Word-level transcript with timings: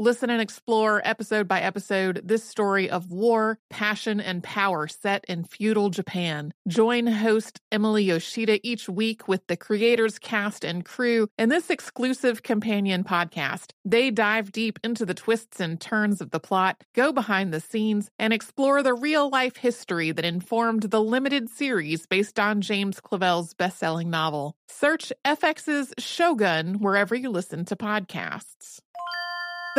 Listen 0.00 0.30
and 0.30 0.40
explore 0.40 1.02
episode 1.04 1.46
by 1.46 1.60
episode 1.60 2.22
this 2.24 2.42
story 2.42 2.88
of 2.88 3.10
war, 3.10 3.58
passion, 3.68 4.18
and 4.18 4.42
power 4.42 4.88
set 4.88 5.26
in 5.28 5.44
feudal 5.44 5.90
Japan. 5.90 6.54
Join 6.66 7.06
host 7.06 7.60
Emily 7.70 8.04
Yoshida 8.04 8.66
each 8.66 8.88
week 8.88 9.28
with 9.28 9.46
the 9.46 9.58
creators, 9.58 10.18
cast, 10.18 10.64
and 10.64 10.86
crew 10.86 11.28
in 11.36 11.50
this 11.50 11.68
exclusive 11.68 12.42
companion 12.42 13.04
podcast. 13.04 13.72
They 13.84 14.10
dive 14.10 14.52
deep 14.52 14.78
into 14.82 15.04
the 15.04 15.12
twists 15.12 15.60
and 15.60 15.78
turns 15.78 16.22
of 16.22 16.30
the 16.30 16.40
plot, 16.40 16.82
go 16.94 17.12
behind 17.12 17.52
the 17.52 17.60
scenes, 17.60 18.10
and 18.18 18.32
explore 18.32 18.82
the 18.82 18.94
real 18.94 19.28
life 19.28 19.56
history 19.56 20.12
that 20.12 20.24
informed 20.24 20.84
the 20.84 21.02
limited 21.02 21.50
series 21.50 22.06
based 22.06 22.40
on 22.40 22.62
James 22.62 23.02
Clavell's 23.02 23.52
best 23.52 23.78
selling 23.78 24.08
novel. 24.08 24.56
Search 24.66 25.12
FX's 25.26 25.92
Shogun 25.98 26.76
wherever 26.76 27.14
you 27.14 27.28
listen 27.28 27.66
to 27.66 27.76
podcasts. 27.76 28.80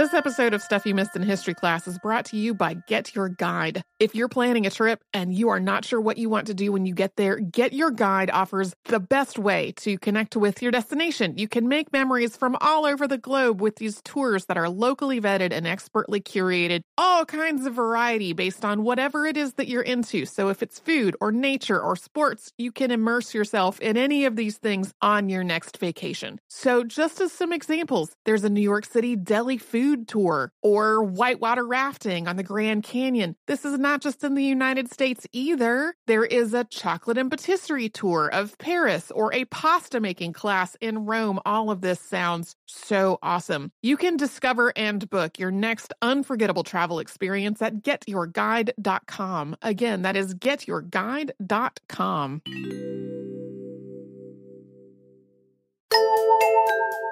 This 0.02 0.16
episode 0.16 0.56
of 0.56 0.64
Stuff 0.64 0.88
You 0.88 0.96
Missed 0.96 1.16
in 1.16 1.22
History 1.22 1.54
Class 1.54 1.88
is 1.88 2.00
brought 2.00 2.26
to 2.26 2.36
you 2.36 2.56
by 2.56 2.74
Get 2.74 3.14
Your 3.14 3.30
Guide. 3.30 3.84
If 4.00 4.16
you're 4.16 4.30
planning 4.30 4.66
a 4.66 4.72
trip 4.72 5.04
and 5.14 5.32
you 5.32 5.50
are 5.50 5.60
not 5.60 5.86
sure 5.86 6.02
what 6.02 6.18
you 6.18 6.28
want 6.28 6.48
to 6.48 6.56
do 6.56 6.72
when 6.72 6.88
you 6.88 6.96
get 6.96 7.18
there, 7.18 7.38
Get 7.38 7.72
Your 7.72 7.92
Guide 7.92 8.32
offers 8.32 8.74
the 8.86 9.00
best 9.00 9.38
way 9.38 9.74
to 9.74 10.00
connect 10.00 10.36
with 10.36 10.64
your 10.64 10.72
destination. 10.72 11.38
You 11.38 11.48
can 11.48 11.68
make 11.68 11.94
memories 11.94 12.36
from 12.36 12.58
all 12.62 12.88
over 12.88 13.08
the 13.08 13.20
globe 13.20 13.62
with 13.62 13.76
these 13.76 14.02
tours 14.04 14.48
that 14.48 14.58
are 14.58 14.70
locally 14.70 15.22
vetted 15.22 15.54
and 15.54 15.68
expertly 15.68 16.20
curated, 16.20 16.82
all 16.98 17.24
kinds 17.24 17.68
of 17.68 17.76
variety 17.76 18.34
based 18.34 18.66
on 18.66 18.82
whatever 18.82 19.28
it 19.28 19.38
is 19.38 19.54
that 19.54 19.68
you're 19.68 19.84
into. 19.84 20.26
So 20.26 20.50
if 20.50 20.64
it's 20.64 20.80
food 20.80 21.16
or 21.22 21.32
nature 21.32 21.80
or 21.80 21.96
sports, 21.96 22.52
you 22.58 22.72
can 22.72 22.90
immerse 22.90 23.36
yourself 23.36 23.80
in 23.80 23.98
any 23.98 24.26
of 24.26 24.36
these 24.36 24.58
things 24.58 24.96
on 25.00 25.30
your 25.30 25.44
next 25.44 25.78
vacation. 25.78 26.40
So 26.48 26.84
just 26.84 27.22
as 27.22 27.32
some 27.32 27.54
examples, 27.54 28.16
there's 28.26 28.44
a 28.44 28.50
New 28.50 28.62
York 28.62 28.86
City 28.86 29.16
deli 29.16 29.60
food 29.60 29.91
tour 29.98 30.52
or 30.62 31.04
whitewater 31.04 31.66
rafting 31.66 32.28
on 32.28 32.36
the 32.36 32.44
Grand 32.44 32.84
Canyon. 32.84 33.36
This 33.48 33.66
is 33.66 33.80
not 33.80 34.02
just 34.02 34.24
in 34.24 34.36
the 34.36 34.44
United 34.44 34.92
States 34.92 35.26
either. 35.32 35.96
There 36.08 36.26
is 36.26 36.54
a 36.54 36.66
chocolate 36.66 37.18
and 37.18 37.30
patisserie 37.30 37.90
tour 37.90 38.30
of 38.32 38.58
Paris 38.58 39.12
or 39.12 39.34
a 39.34 39.46
pasta 39.46 40.00
making 40.00 40.34
class 40.34 40.76
in 40.82 41.06
Rome. 41.06 41.40
All 41.46 41.72
of 41.72 41.82
this 41.82 42.00
sounds 42.00 42.56
so 42.66 43.20
awesome. 43.22 43.72
You 43.82 43.98
can 43.98 44.18
discover 44.18 44.74
and 44.76 45.10
book 45.10 45.40
your 45.40 45.52
next 45.52 45.94
unforgettable 46.02 46.64
travel 46.64 47.00
experience 47.00 47.62
at 47.62 47.84
getyourguide.com. 47.84 49.58
Again, 49.62 50.02
that 50.02 50.16
is 50.16 50.36
getyourguide.com. 50.36 52.42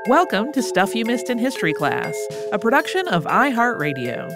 Welcome 0.08 0.52
to 0.54 0.62
Stuff 0.62 0.96
You 0.96 1.06
Missed 1.06 1.30
in 1.30 1.38
History 1.38 1.74
Class, 1.74 2.16
a 2.52 2.60
production 2.60 3.08
of 3.08 3.26
iHeartRadio. 3.26 4.30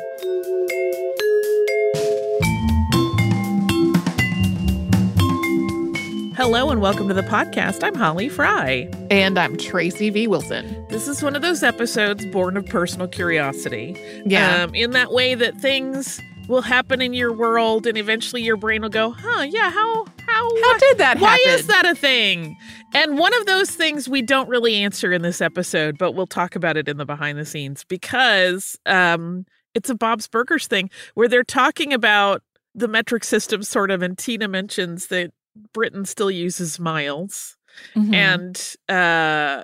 Hello 6.35 6.69
and 6.69 6.81
welcome 6.81 7.07
to 7.07 7.13
the 7.13 7.23
podcast. 7.23 7.83
I'm 7.83 7.95
Holly 7.95 8.29
Fry. 8.29 8.89
And 9.09 9.37
I'm 9.37 9.57
Tracy 9.57 10.09
V. 10.09 10.27
Wilson. 10.27 10.85
This 10.89 11.07
is 11.07 11.23
one 11.23 11.35
of 11.35 11.41
those 11.41 11.63
episodes 11.63 12.25
born 12.27 12.55
of 12.55 12.65
personal 12.65 13.07
curiosity. 13.07 13.97
Yeah. 14.25 14.63
Um, 14.63 14.75
in 14.75 14.91
that 14.91 15.11
way 15.11 15.35
that 15.35 15.57
things 15.57 16.21
will 16.47 16.61
happen 16.61 17.01
in 17.01 17.13
your 17.13 17.33
world 17.33 17.87
and 17.87 17.97
eventually 17.97 18.43
your 18.43 18.57
brain 18.57 18.81
will 18.81 18.89
go, 18.89 19.11
huh, 19.11 19.41
yeah, 19.41 19.71
how 19.71 20.05
how 20.49 20.73
How 20.73 20.77
did 20.77 20.97
that 20.99 21.19
why 21.19 21.29
happen? 21.37 21.45
Why 21.51 21.55
is 21.55 21.67
that 21.67 21.85
a 21.85 21.95
thing? 21.95 22.55
And 22.93 23.17
one 23.17 23.33
of 23.33 23.45
those 23.45 23.71
things 23.71 24.07
we 24.07 24.21
don't 24.21 24.47
really 24.49 24.75
answer 24.75 25.11
in 25.11 25.21
this 25.21 25.41
episode, 25.41 25.97
but 25.97 26.11
we'll 26.13 26.27
talk 26.27 26.55
about 26.55 26.77
it 26.77 26.87
in 26.87 26.97
the 26.97 27.05
behind 27.05 27.37
the 27.37 27.45
scenes 27.45 27.83
because 27.83 28.77
um 28.85 29.45
it's 29.73 29.89
a 29.89 29.95
Bob's 29.95 30.27
Burgers 30.27 30.67
thing 30.67 30.89
where 31.15 31.27
they're 31.27 31.43
talking 31.43 31.93
about 31.93 32.43
the 32.75 32.87
metric 32.87 33.23
system 33.23 33.63
sort 33.63 33.89
of 33.91 34.01
and 34.01 34.17
Tina 34.17 34.47
mentions 34.47 35.07
that 35.07 35.31
Britain 35.73 36.05
still 36.05 36.31
uses 36.31 36.79
miles 36.79 37.57
Mhm. 37.95 38.13
and 38.13 38.75
uh 38.89 39.63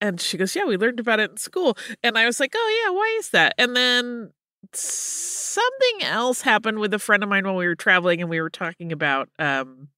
and 0.00 0.20
she 0.20 0.36
goes, 0.36 0.54
"Yeah, 0.54 0.64
we 0.66 0.76
learned 0.76 1.00
about 1.00 1.20
it 1.20 1.30
in 1.30 1.36
school." 1.38 1.76
And 2.02 2.18
I 2.18 2.26
was 2.26 2.38
like, 2.38 2.52
"Oh 2.54 2.82
yeah, 2.84 2.92
why 2.92 3.16
is 3.18 3.30
that?" 3.30 3.54
And 3.56 3.74
then 3.76 4.32
something 4.72 6.02
else 6.02 6.42
happened 6.42 6.78
with 6.80 6.92
a 6.92 6.98
friend 6.98 7.22
of 7.22 7.28
mine 7.28 7.44
while 7.44 7.56
we 7.56 7.66
were 7.66 7.74
traveling 7.74 8.20
and 8.20 8.28
we 8.28 8.40
were 8.40 8.50
talking 8.50 8.92
about 8.92 9.28
um 9.38 9.88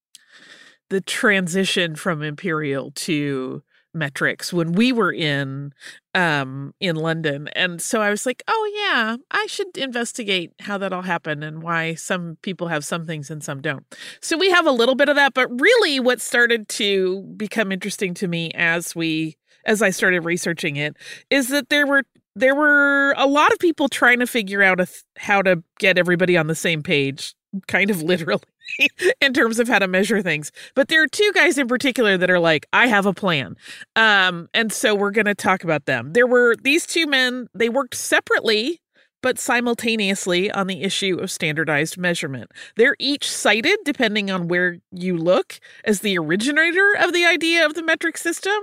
the 0.90 1.00
transition 1.00 1.96
from 1.96 2.22
imperial 2.22 2.90
to 2.92 3.62
metrics 3.94 4.52
when 4.52 4.72
we 4.72 4.92
were 4.92 5.12
in 5.12 5.72
um 6.14 6.74
in 6.80 6.96
London. 6.96 7.48
And 7.54 7.80
so 7.80 8.00
I 8.00 8.10
was 8.10 8.26
like, 8.26 8.42
"Oh 8.46 8.70
yeah, 8.74 9.16
I 9.30 9.46
should 9.46 9.76
investigate 9.76 10.52
how 10.60 10.78
that 10.78 10.92
all 10.92 11.02
happened 11.02 11.42
and 11.42 11.62
why 11.62 11.94
some 11.94 12.36
people 12.42 12.68
have 12.68 12.84
some 12.84 13.06
things 13.06 13.30
and 13.30 13.42
some 13.42 13.60
don't." 13.60 13.84
So 14.20 14.36
we 14.36 14.50
have 14.50 14.66
a 14.66 14.72
little 14.72 14.94
bit 14.94 15.08
of 15.08 15.16
that, 15.16 15.34
but 15.34 15.48
really 15.60 16.00
what 16.00 16.20
started 16.20 16.68
to 16.70 17.22
become 17.36 17.72
interesting 17.72 18.14
to 18.14 18.28
me 18.28 18.50
as 18.54 18.94
we 18.94 19.36
as 19.64 19.82
I 19.82 19.90
started 19.90 20.24
researching 20.24 20.76
it 20.76 20.96
is 21.30 21.48
that 21.48 21.68
there 21.68 21.86
were 21.86 22.04
there 22.34 22.54
were 22.54 23.14
a 23.16 23.26
lot 23.26 23.52
of 23.52 23.58
people 23.58 23.88
trying 23.88 24.20
to 24.20 24.26
figure 24.26 24.62
out 24.62 24.78
th- 24.78 25.02
how 25.16 25.42
to 25.42 25.62
get 25.78 25.98
everybody 25.98 26.36
on 26.36 26.46
the 26.46 26.54
same 26.54 26.82
page, 26.82 27.34
kind 27.66 27.90
of 27.90 28.02
literally, 28.12 28.42
in 29.20 29.32
terms 29.32 29.58
of 29.58 29.68
how 29.68 29.78
to 29.78 29.88
measure 29.88 30.22
things. 30.22 30.52
But 30.74 30.88
there 30.88 31.02
are 31.02 31.08
two 31.08 31.30
guys 31.34 31.58
in 31.58 31.68
particular 31.68 32.16
that 32.16 32.30
are 32.30 32.40
like, 32.40 32.66
I 32.72 32.86
have 32.86 33.06
a 33.06 33.12
plan. 33.12 33.56
Um, 33.96 34.48
and 34.54 34.72
so 34.72 34.94
we're 34.94 35.10
going 35.10 35.26
to 35.26 35.34
talk 35.34 35.64
about 35.64 35.86
them. 35.86 36.12
There 36.12 36.26
were 36.26 36.56
these 36.56 36.86
two 36.86 37.06
men, 37.06 37.48
they 37.54 37.68
worked 37.68 37.94
separately, 37.94 38.80
but 39.22 39.38
simultaneously 39.38 40.50
on 40.50 40.66
the 40.68 40.82
issue 40.82 41.18
of 41.18 41.30
standardized 41.30 41.98
measurement. 41.98 42.50
They're 42.76 42.96
each 42.98 43.28
cited, 43.28 43.78
depending 43.84 44.30
on 44.30 44.48
where 44.48 44.78
you 44.92 45.16
look, 45.16 45.58
as 45.84 46.00
the 46.00 46.18
originator 46.18 46.94
of 47.00 47.12
the 47.12 47.24
idea 47.24 47.66
of 47.66 47.74
the 47.74 47.82
metric 47.82 48.16
system. 48.16 48.58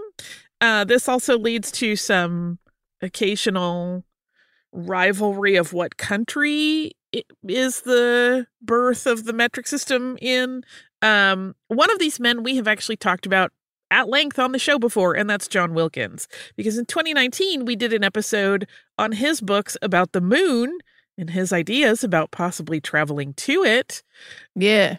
Uh, 0.62 0.86
this 0.86 1.10
also 1.10 1.38
leads 1.38 1.72
to 1.74 1.96
some 1.96 2.60
occasional 3.02 4.06
rivalry 4.72 5.56
of 5.56 5.74
what 5.74 5.98
country 5.98 6.92
is 7.48 7.82
the 7.82 8.48
birth 8.62 9.06
of 9.06 9.26
the 9.26 9.34
metric 9.34 9.68
system 9.68 10.18
in. 10.22 10.64
Um, 11.02 11.56
one 11.68 11.92
of 11.92 12.00
these 12.00 12.20
men 12.20 12.44
we 12.44 12.56
have 12.56 12.68
actually 12.68 12.98
talked 12.98 13.26
about 13.26 13.52
at 13.92 14.10
length 14.10 14.40
on 14.40 14.52
the 14.52 14.60
show 14.60 14.80
before, 14.80 15.14
and 15.16 15.30
that's 15.30 15.48
John 15.48 15.74
Wilkins. 15.74 16.28
Because 16.56 16.78
in 16.78 16.86
2019, 16.86 17.66
we 17.66 17.76
did 17.76 17.94
an 17.94 18.04
episode 18.04 18.68
on 18.98 19.12
his 19.12 19.42
books 19.42 19.78
about 19.82 20.12
the 20.12 20.22
moon 20.22 20.78
and 21.18 21.30
his 21.30 21.54
ideas 21.54 22.04
about 22.04 22.32
possibly 22.32 22.82
traveling 22.82 23.34
to 23.36 23.64
it. 23.64 24.04
Yeah. 24.56 24.98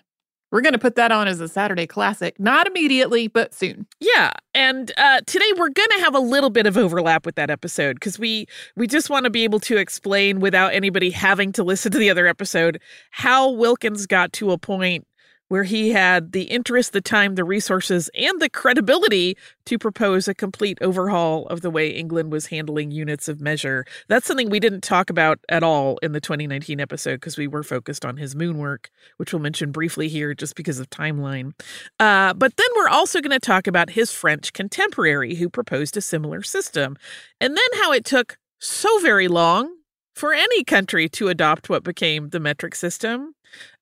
We're 0.53 0.61
going 0.61 0.75
to 0.75 0.79
put 0.79 0.95
that 0.95 1.11
on 1.11 1.27
as 1.27 1.41
a 1.41 1.49
Saturday 1.49 1.87
classic. 1.87 2.39
Not 2.39 2.67
immediately, 2.67 3.29
but 3.29 3.53
soon. 3.53 3.87
Yeah, 4.01 4.33
and 4.55 4.93
uh, 4.97 5.21
today 5.27 5.51
we're 5.57 5.71
going 5.71 5.89
to 5.97 6.01
have 6.01 6.15
a 6.15 6.21
little 6.21 6.51
bit 6.51 6.67
of 6.67 6.77
overlap 6.77 7.27
with 7.27 7.35
that 7.35 7.51
episode 7.51 7.95
because 7.95 8.19
we 8.19 8.47
we 8.77 8.87
just 8.87 9.11
want 9.11 9.25
to 9.25 9.31
be 9.31 9.45
able 9.45 9.61
to 9.61 9.77
explain 9.77 10.41
without 10.41 10.73
anybody 10.73 11.11
having 11.11 11.53
to 11.53 11.65
listen 11.65 11.91
to 11.93 11.99
the 11.99 12.11
other 12.11 12.27
episode 12.27 12.81
how 13.11 13.51
Wilkins 13.51 14.07
got 14.07 14.33
to 14.35 14.53
a 14.53 14.59
point 14.59 15.07
where 15.49 15.65
he 15.65 15.91
had 15.91 16.33
the 16.33 16.45
interest, 16.45 16.93
the 16.93 17.01
time, 17.01 17.35
the 17.35 17.45
resources, 17.45 18.11
and 18.15 18.41
the 18.41 18.49
credibility 18.49 19.37
to 19.67 19.79
propose 19.79 20.27
a 20.29 20.35
complete 20.35 20.79
overhaul 20.81 21.47
of 21.47 21.61
the 21.61 21.71
way 21.71 21.89
England 21.89 22.33
was 22.33 22.47
handling 22.47 22.91
units 22.91 23.29
of 23.29 23.41
measure. 23.41 23.85
That's 24.09 24.27
something 24.27 24.51
we 24.51 24.61
didn't 24.61 24.83
talk 24.83 25.11
about 25.11 25.39
at 25.49 25.63
all 25.63 25.99
in 25.99 26.13
the 26.13 26.21
2019 26.21 26.81
episode 26.81 27.17
because 27.17 27.37
we 27.37 27.47
were 27.47 27.63
focused 27.63 28.05
on 28.05 28.17
his 28.17 28.35
moon 28.35 28.59
work, 28.59 28.91
which 29.19 29.33
we'll 29.33 29.43
mention 29.43 29.71
briefly 29.71 30.09
here 30.09 30.35
just 30.35 30.57
because 30.57 30.79
of 30.79 30.91
timeline. 30.91 31.53
Uh, 32.01 32.35
but 32.35 32.57
then 32.57 32.67
we're 32.77 32.89
also 32.89 33.21
going 33.21 33.31
to 33.31 33.39
talk 33.39 33.67
about 33.67 33.91
his 33.91 34.13
French 34.13 34.53
contemporary 34.53 35.37
who 35.37 35.49
proposed 35.49 35.97
a 35.97 36.01
similar 36.01 36.43
system, 36.43 36.97
and 37.41 37.57
then 37.57 37.81
how 37.81 37.93
it 37.93 38.05
took 38.05 38.39
so 38.59 38.99
very 39.01 39.29
long 39.29 39.73
for 40.15 40.33
any 40.33 40.65
country 40.65 41.09
to 41.11 41.29
adopt 41.29 41.69
what 41.69 41.85
became 41.85 42.31
the 42.31 42.41
metric 42.41 42.75
system. 42.75 43.36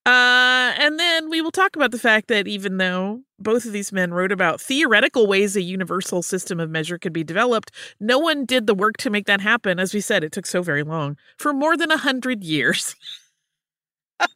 Uh, 0.06 0.74
and 0.76 1.00
then 1.00 1.30
we 1.30 1.40
will 1.40 1.50
talk 1.50 1.76
about 1.76 1.90
the 1.90 1.98
fact 1.98 2.28
that 2.28 2.46
even 2.46 2.76
though 2.76 3.22
both 3.38 3.64
of 3.64 3.72
these 3.72 3.90
men 3.90 4.12
wrote 4.12 4.32
about 4.32 4.60
theoretical 4.60 5.26
ways 5.26 5.56
a 5.56 5.62
universal 5.62 6.20
system 6.22 6.60
of 6.60 6.68
measure 6.68 6.98
could 6.98 7.12
be 7.12 7.24
developed, 7.24 7.70
no 7.98 8.18
one 8.18 8.44
did 8.44 8.66
the 8.66 8.74
work 8.74 8.98
to 8.98 9.08
make 9.08 9.26
that 9.26 9.40
happen. 9.40 9.78
As 9.78 9.94
we 9.94 10.02
said, 10.02 10.22
it 10.22 10.30
took 10.30 10.44
so 10.44 10.60
very 10.60 10.82
long 10.82 11.16
for 11.38 11.54
more 11.54 11.74
than 11.74 11.90
a 11.90 11.96
hundred 11.96 12.44
years. 12.44 12.94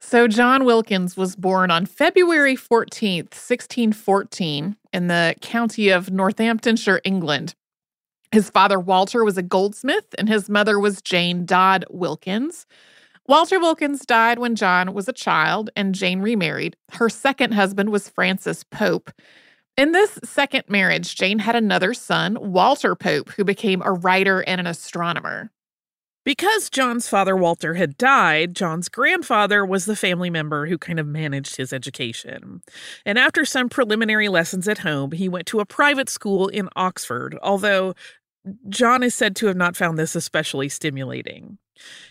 so, 0.00 0.26
John 0.26 0.64
Wilkins 0.64 1.16
was 1.16 1.36
born 1.36 1.70
on 1.70 1.86
February 1.86 2.56
14th, 2.56 3.34
1614, 3.34 4.76
in 4.92 5.06
the 5.06 5.36
county 5.40 5.90
of 5.90 6.10
Northamptonshire, 6.10 7.00
England. 7.04 7.54
His 8.32 8.50
father, 8.50 8.80
Walter, 8.80 9.24
was 9.24 9.38
a 9.38 9.42
goldsmith, 9.42 10.12
and 10.18 10.28
his 10.28 10.48
mother 10.48 10.80
was 10.80 11.02
Jane 11.02 11.46
Dodd 11.46 11.84
Wilkins. 11.88 12.66
Walter 13.28 13.60
Wilkins 13.60 14.04
died 14.04 14.38
when 14.38 14.56
John 14.56 14.94
was 14.94 15.08
a 15.08 15.12
child 15.12 15.70
and 15.76 15.94
Jane 15.94 16.20
remarried. 16.20 16.76
Her 16.92 17.08
second 17.08 17.52
husband 17.52 17.90
was 17.90 18.08
Francis 18.08 18.64
Pope. 18.64 19.12
In 19.76 19.92
this 19.92 20.18
second 20.24 20.64
marriage, 20.68 21.14
Jane 21.14 21.38
had 21.38 21.56
another 21.56 21.94
son, 21.94 22.36
Walter 22.40 22.94
Pope, 22.94 23.30
who 23.30 23.44
became 23.44 23.80
a 23.82 23.92
writer 23.92 24.40
and 24.40 24.60
an 24.60 24.66
astronomer. 24.66 25.50
Because 26.24 26.70
John's 26.70 27.08
father, 27.08 27.36
Walter, 27.36 27.74
had 27.74 27.96
died, 27.96 28.54
John's 28.54 28.88
grandfather 28.88 29.64
was 29.64 29.86
the 29.86 29.96
family 29.96 30.30
member 30.30 30.66
who 30.66 30.78
kind 30.78 31.00
of 31.00 31.06
managed 31.06 31.56
his 31.56 31.72
education. 31.72 32.62
And 33.04 33.18
after 33.18 33.44
some 33.44 33.68
preliminary 33.68 34.28
lessons 34.28 34.68
at 34.68 34.78
home, 34.78 35.12
he 35.12 35.28
went 35.28 35.46
to 35.48 35.60
a 35.60 35.66
private 35.66 36.08
school 36.08 36.48
in 36.48 36.68
Oxford, 36.76 37.36
although 37.42 37.94
John 38.68 39.02
is 39.02 39.14
said 39.14 39.34
to 39.36 39.46
have 39.46 39.56
not 39.56 39.76
found 39.76 39.98
this 39.98 40.14
especially 40.14 40.68
stimulating. 40.68 41.58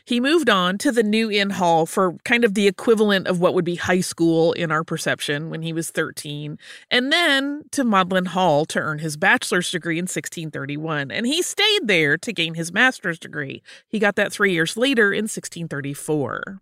He 0.05 0.19
moved 0.19 0.49
on 0.49 0.77
to 0.79 0.91
the 0.91 1.03
New 1.03 1.31
Inn 1.31 1.51
Hall 1.51 1.85
for 1.85 2.13
kind 2.23 2.43
of 2.43 2.53
the 2.53 2.67
equivalent 2.67 3.27
of 3.27 3.39
what 3.39 3.53
would 3.53 3.65
be 3.65 3.75
high 3.75 4.01
school 4.01 4.53
in 4.53 4.71
our 4.71 4.83
perception 4.83 5.49
when 5.49 5.61
he 5.61 5.73
was 5.73 5.89
13, 5.89 6.57
and 6.89 7.11
then 7.11 7.63
to 7.71 7.83
Magdalen 7.83 8.27
Hall 8.27 8.65
to 8.65 8.79
earn 8.79 8.99
his 8.99 9.17
bachelor's 9.17 9.71
degree 9.71 9.97
in 9.97 10.03
1631. 10.03 11.11
And 11.11 11.25
he 11.25 11.41
stayed 11.41 11.87
there 11.87 12.17
to 12.17 12.33
gain 12.33 12.55
his 12.55 12.71
master's 12.71 13.19
degree. 13.19 13.61
He 13.87 13.99
got 13.99 14.15
that 14.15 14.31
three 14.31 14.53
years 14.53 14.77
later 14.77 15.11
in 15.11 15.23
1634. 15.23 16.59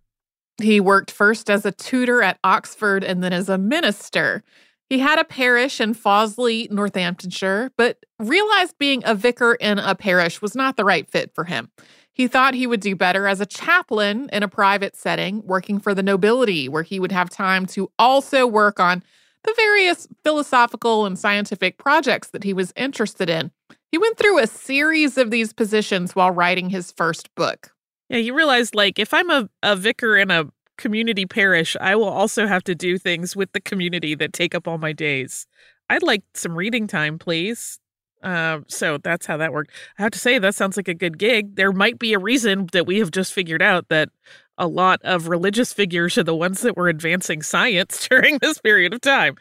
He 0.61 0.79
worked 0.79 1.11
first 1.11 1.49
as 1.49 1.65
a 1.65 1.71
tutor 1.71 2.21
at 2.21 2.39
Oxford 2.43 3.03
and 3.03 3.23
then 3.23 3.33
as 3.33 3.49
a 3.49 3.57
minister. 3.57 4.43
He 4.89 4.99
had 4.99 5.19
a 5.19 5.23
parish 5.23 5.79
in 5.79 5.93
Fawsley, 5.93 6.69
Northamptonshire, 6.71 7.71
but 7.77 7.99
realized 8.17 8.77
being 8.79 9.03
a 9.05 9.13
vicar 9.13 9.53
in 9.53 9.77
a 9.77 9.93
parish 9.93 10.41
was 10.41 10.55
not 10.55 10.77
the 10.77 10.85
right 10.85 11.07
fit 11.07 11.33
for 11.35 11.43
him. 11.43 11.69
He 12.13 12.27
thought 12.27 12.53
he 12.53 12.67
would 12.67 12.81
do 12.81 12.95
better 12.95 13.27
as 13.27 13.39
a 13.39 13.45
chaplain 13.45 14.29
in 14.33 14.43
a 14.43 14.47
private 14.47 14.95
setting, 14.95 15.41
working 15.45 15.79
for 15.79 15.93
the 15.93 16.03
nobility, 16.03 16.67
where 16.67 16.83
he 16.83 16.99
would 16.99 17.11
have 17.11 17.29
time 17.29 17.65
to 17.67 17.91
also 17.97 18.45
work 18.45 18.79
on 18.79 19.03
the 19.43 19.53
various 19.55 20.07
philosophical 20.23 21.05
and 21.05 21.17
scientific 21.17 21.77
projects 21.77 22.29
that 22.31 22.43
he 22.43 22.53
was 22.53 22.73
interested 22.75 23.29
in. 23.29 23.51
He 23.91 23.97
went 23.97 24.17
through 24.17 24.39
a 24.39 24.47
series 24.47 25.17
of 25.17 25.31
these 25.31 25.53
positions 25.53 26.15
while 26.15 26.31
writing 26.31 26.69
his 26.69 26.91
first 26.91 27.33
book. 27.35 27.71
Yeah, 28.09 28.17
you 28.17 28.35
realize, 28.35 28.75
like, 28.75 28.99
if 28.99 29.13
I'm 29.13 29.29
a, 29.29 29.49
a 29.63 29.75
vicar 29.75 30.17
in 30.17 30.29
a 30.29 30.45
community 30.77 31.25
parish, 31.25 31.75
I 31.79 31.95
will 31.95 32.09
also 32.09 32.47
have 32.47 32.63
to 32.65 32.75
do 32.75 32.97
things 32.97 33.35
with 33.35 33.51
the 33.53 33.61
community 33.61 34.15
that 34.15 34.33
take 34.33 34.53
up 34.53 34.67
all 34.67 34.77
my 34.77 34.93
days. 34.93 35.45
I'd 35.89 36.03
like 36.03 36.23
some 36.33 36.55
reading 36.55 36.87
time, 36.87 37.17
please. 37.17 37.79
Uh, 38.21 38.59
so 38.67 38.97
that's 38.97 39.25
how 39.25 39.37
that 39.37 39.53
worked. 39.53 39.71
I 39.97 40.03
have 40.03 40.11
to 40.11 40.19
say, 40.19 40.39
that 40.39 40.55
sounds 40.55 40.77
like 40.77 40.87
a 40.87 40.93
good 40.93 41.17
gig. 41.17 41.55
There 41.55 41.71
might 41.71 41.99
be 41.99 42.13
a 42.13 42.19
reason 42.19 42.67
that 42.73 42.85
we 42.85 42.99
have 42.99 43.11
just 43.11 43.33
figured 43.33 43.61
out 43.61 43.87
that 43.89 44.09
a 44.57 44.67
lot 44.67 44.99
of 45.03 45.29
religious 45.29 45.71
figures 45.71 46.17
are 46.17 46.23
the 46.23 46.35
ones 46.35 46.61
that 46.61 46.75
were 46.75 46.89
advancing 46.89 47.41
science 47.41 48.07
during 48.09 48.37
this 48.39 48.59
period 48.59 48.93
of 48.93 49.01
time. 49.01 49.35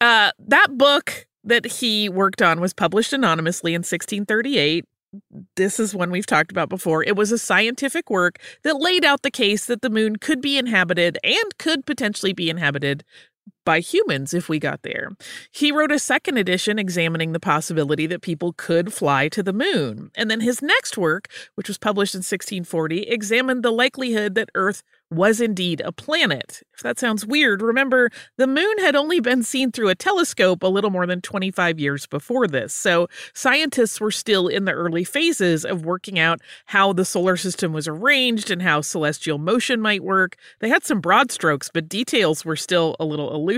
Uh, 0.00 0.30
that 0.38 0.78
book 0.78 1.26
that 1.44 1.66
he 1.66 2.08
worked 2.08 2.42
on 2.42 2.60
was 2.60 2.72
published 2.72 3.12
anonymously 3.12 3.72
in 3.72 3.80
1638. 3.80 4.84
This 5.56 5.80
is 5.80 5.94
one 5.94 6.10
we've 6.10 6.26
talked 6.26 6.52
about 6.52 6.68
before. 6.68 7.02
It 7.02 7.16
was 7.16 7.32
a 7.32 7.38
scientific 7.38 8.08
work 8.08 8.38
that 8.62 8.80
laid 8.80 9.04
out 9.04 9.22
the 9.22 9.30
case 9.30 9.66
that 9.66 9.82
the 9.82 9.90
moon 9.90 10.16
could 10.16 10.40
be 10.40 10.56
inhabited 10.56 11.18
and 11.24 11.58
could 11.58 11.84
potentially 11.84 12.32
be 12.32 12.48
inhabited 12.48 13.04
by 13.64 13.80
humans 13.80 14.34
if 14.34 14.48
we 14.48 14.58
got 14.58 14.82
there. 14.82 15.10
He 15.50 15.72
wrote 15.72 15.92
a 15.92 15.98
second 15.98 16.38
edition 16.38 16.78
examining 16.78 17.32
the 17.32 17.40
possibility 17.40 18.06
that 18.06 18.22
people 18.22 18.52
could 18.52 18.92
fly 18.92 19.28
to 19.28 19.42
the 19.42 19.52
moon. 19.52 20.10
And 20.14 20.30
then 20.30 20.40
his 20.40 20.62
next 20.62 20.96
work, 20.96 21.28
which 21.54 21.68
was 21.68 21.78
published 21.78 22.14
in 22.14 22.18
1640, 22.18 23.02
examined 23.02 23.62
the 23.62 23.70
likelihood 23.70 24.34
that 24.34 24.50
Earth 24.54 24.82
was 25.10 25.40
indeed 25.40 25.82
a 25.84 25.90
planet. 25.90 26.62
If 26.72 26.82
that 26.82 26.98
sounds 26.98 27.26
weird, 27.26 27.62
remember 27.62 28.10
the 28.36 28.46
moon 28.46 28.78
had 28.78 28.94
only 28.94 29.20
been 29.20 29.42
seen 29.42 29.72
through 29.72 29.88
a 29.88 29.94
telescope 29.94 30.62
a 30.62 30.68
little 30.68 30.90
more 30.90 31.06
than 31.06 31.20
25 31.20 31.80
years 31.80 32.06
before 32.06 32.46
this. 32.46 32.72
So 32.72 33.08
scientists 33.34 34.00
were 34.00 34.12
still 34.12 34.46
in 34.46 34.66
the 34.66 34.72
early 34.72 35.04
phases 35.04 35.64
of 35.64 35.84
working 35.84 36.18
out 36.18 36.40
how 36.66 36.92
the 36.92 37.04
solar 37.04 37.36
system 37.36 37.72
was 37.72 37.88
arranged 37.88 38.50
and 38.50 38.62
how 38.62 38.82
celestial 38.82 39.38
motion 39.38 39.80
might 39.80 40.04
work. 40.04 40.36
They 40.60 40.68
had 40.68 40.84
some 40.84 41.00
broad 41.00 41.32
strokes, 41.32 41.70
but 41.72 41.88
details 41.88 42.44
were 42.44 42.56
still 42.56 42.94
a 43.00 43.04
little 43.04 43.34
elusive. 43.34 43.49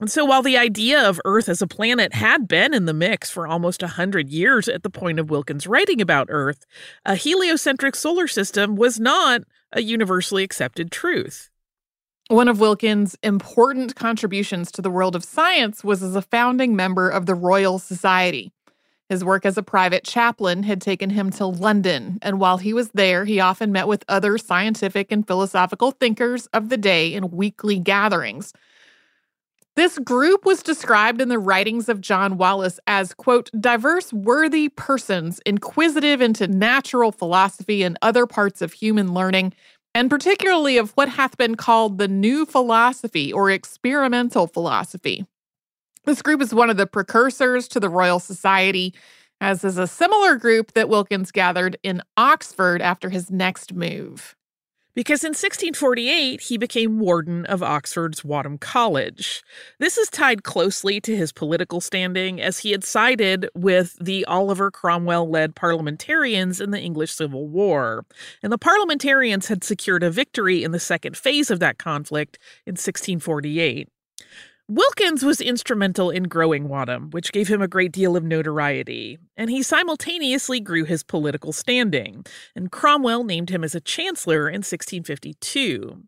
And 0.00 0.10
so, 0.10 0.24
while 0.24 0.42
the 0.42 0.56
idea 0.56 1.06
of 1.06 1.20
Earth 1.26 1.48
as 1.48 1.60
a 1.60 1.66
planet 1.66 2.14
had 2.14 2.48
been 2.48 2.72
in 2.72 2.86
the 2.86 2.94
mix 2.94 3.30
for 3.30 3.46
almost 3.46 3.82
a 3.82 3.86
100 3.86 4.30
years 4.30 4.66
at 4.66 4.82
the 4.82 4.88
point 4.88 5.18
of 5.18 5.28
Wilkins 5.28 5.66
writing 5.66 6.00
about 6.00 6.28
Earth, 6.30 6.64
a 7.04 7.14
heliocentric 7.14 7.94
solar 7.94 8.26
system 8.26 8.76
was 8.76 8.98
not 8.98 9.42
a 9.72 9.82
universally 9.82 10.42
accepted 10.42 10.90
truth. 10.90 11.50
One 12.28 12.48
of 12.48 12.60
Wilkins' 12.60 13.16
important 13.22 13.94
contributions 13.94 14.72
to 14.72 14.82
the 14.82 14.90
world 14.90 15.14
of 15.14 15.24
science 15.24 15.84
was 15.84 16.02
as 16.02 16.16
a 16.16 16.22
founding 16.22 16.74
member 16.74 17.10
of 17.10 17.26
the 17.26 17.34
Royal 17.34 17.78
Society. 17.78 18.52
His 19.10 19.24
work 19.24 19.44
as 19.44 19.58
a 19.58 19.62
private 19.62 20.04
chaplain 20.04 20.62
had 20.62 20.80
taken 20.80 21.10
him 21.10 21.30
to 21.32 21.44
London, 21.44 22.20
and 22.22 22.38
while 22.38 22.58
he 22.58 22.72
was 22.72 22.90
there, 22.90 23.24
he 23.24 23.40
often 23.40 23.72
met 23.72 23.88
with 23.88 24.04
other 24.08 24.38
scientific 24.38 25.10
and 25.10 25.26
philosophical 25.26 25.90
thinkers 25.90 26.46
of 26.54 26.68
the 26.68 26.76
day 26.76 27.12
in 27.12 27.32
weekly 27.32 27.80
gatherings. 27.80 28.52
This 29.76 29.98
group 29.98 30.44
was 30.44 30.62
described 30.62 31.20
in 31.20 31.28
the 31.28 31.38
writings 31.38 31.88
of 31.88 32.00
John 32.00 32.36
Wallis 32.36 32.80
as, 32.86 33.14
quote, 33.14 33.50
diverse, 33.58 34.12
worthy 34.12 34.68
persons, 34.68 35.40
inquisitive 35.46 36.20
into 36.20 36.48
natural 36.48 37.12
philosophy 37.12 37.82
and 37.82 37.96
other 38.02 38.26
parts 38.26 38.60
of 38.62 38.72
human 38.72 39.14
learning, 39.14 39.54
and 39.94 40.10
particularly 40.10 40.76
of 40.76 40.90
what 40.92 41.08
hath 41.08 41.36
been 41.36 41.54
called 41.54 41.98
the 41.98 42.08
new 42.08 42.44
philosophy 42.44 43.32
or 43.32 43.50
experimental 43.50 44.46
philosophy. 44.46 45.24
This 46.04 46.22
group 46.22 46.42
is 46.42 46.54
one 46.54 46.70
of 46.70 46.76
the 46.76 46.86
precursors 46.86 47.68
to 47.68 47.80
the 47.80 47.88
Royal 47.88 48.18
Society, 48.18 48.94
as 49.40 49.64
is 49.64 49.78
a 49.78 49.86
similar 49.86 50.36
group 50.36 50.72
that 50.72 50.88
Wilkins 50.88 51.30
gathered 51.30 51.76
in 51.82 52.02
Oxford 52.16 52.82
after 52.82 53.08
his 53.08 53.30
next 53.30 53.72
move. 53.72 54.36
Because 55.00 55.24
in 55.24 55.30
1648, 55.30 56.42
he 56.42 56.58
became 56.58 56.98
warden 56.98 57.46
of 57.46 57.62
Oxford's 57.62 58.22
Wadham 58.22 58.58
College. 58.58 59.42
This 59.78 59.96
is 59.96 60.10
tied 60.10 60.42
closely 60.42 61.00
to 61.00 61.16
his 61.16 61.32
political 61.32 61.80
standing, 61.80 62.38
as 62.38 62.58
he 62.58 62.72
had 62.72 62.84
sided 62.84 63.48
with 63.54 63.96
the 63.98 64.26
Oliver 64.26 64.70
Cromwell 64.70 65.26
led 65.26 65.56
parliamentarians 65.56 66.60
in 66.60 66.70
the 66.70 66.78
English 66.78 67.12
Civil 67.12 67.48
War. 67.48 68.04
And 68.42 68.52
the 68.52 68.58
parliamentarians 68.58 69.48
had 69.48 69.64
secured 69.64 70.02
a 70.02 70.10
victory 70.10 70.62
in 70.62 70.72
the 70.72 70.78
second 70.78 71.16
phase 71.16 71.50
of 71.50 71.60
that 71.60 71.78
conflict 71.78 72.38
in 72.66 72.72
1648. 72.72 73.88
Wilkins 74.72 75.24
was 75.24 75.40
instrumental 75.40 76.10
in 76.10 76.28
growing 76.28 76.68
Wadham, 76.68 77.10
which 77.10 77.32
gave 77.32 77.48
him 77.48 77.60
a 77.60 77.66
great 77.66 77.90
deal 77.90 78.16
of 78.16 78.22
notoriety, 78.22 79.18
and 79.36 79.50
he 79.50 79.64
simultaneously 79.64 80.60
grew 80.60 80.84
his 80.84 81.02
political 81.02 81.52
standing, 81.52 82.24
and 82.54 82.70
Cromwell 82.70 83.24
named 83.24 83.50
him 83.50 83.64
as 83.64 83.74
a 83.74 83.80
chancellor 83.80 84.48
in 84.48 84.58
1652. 84.58 86.04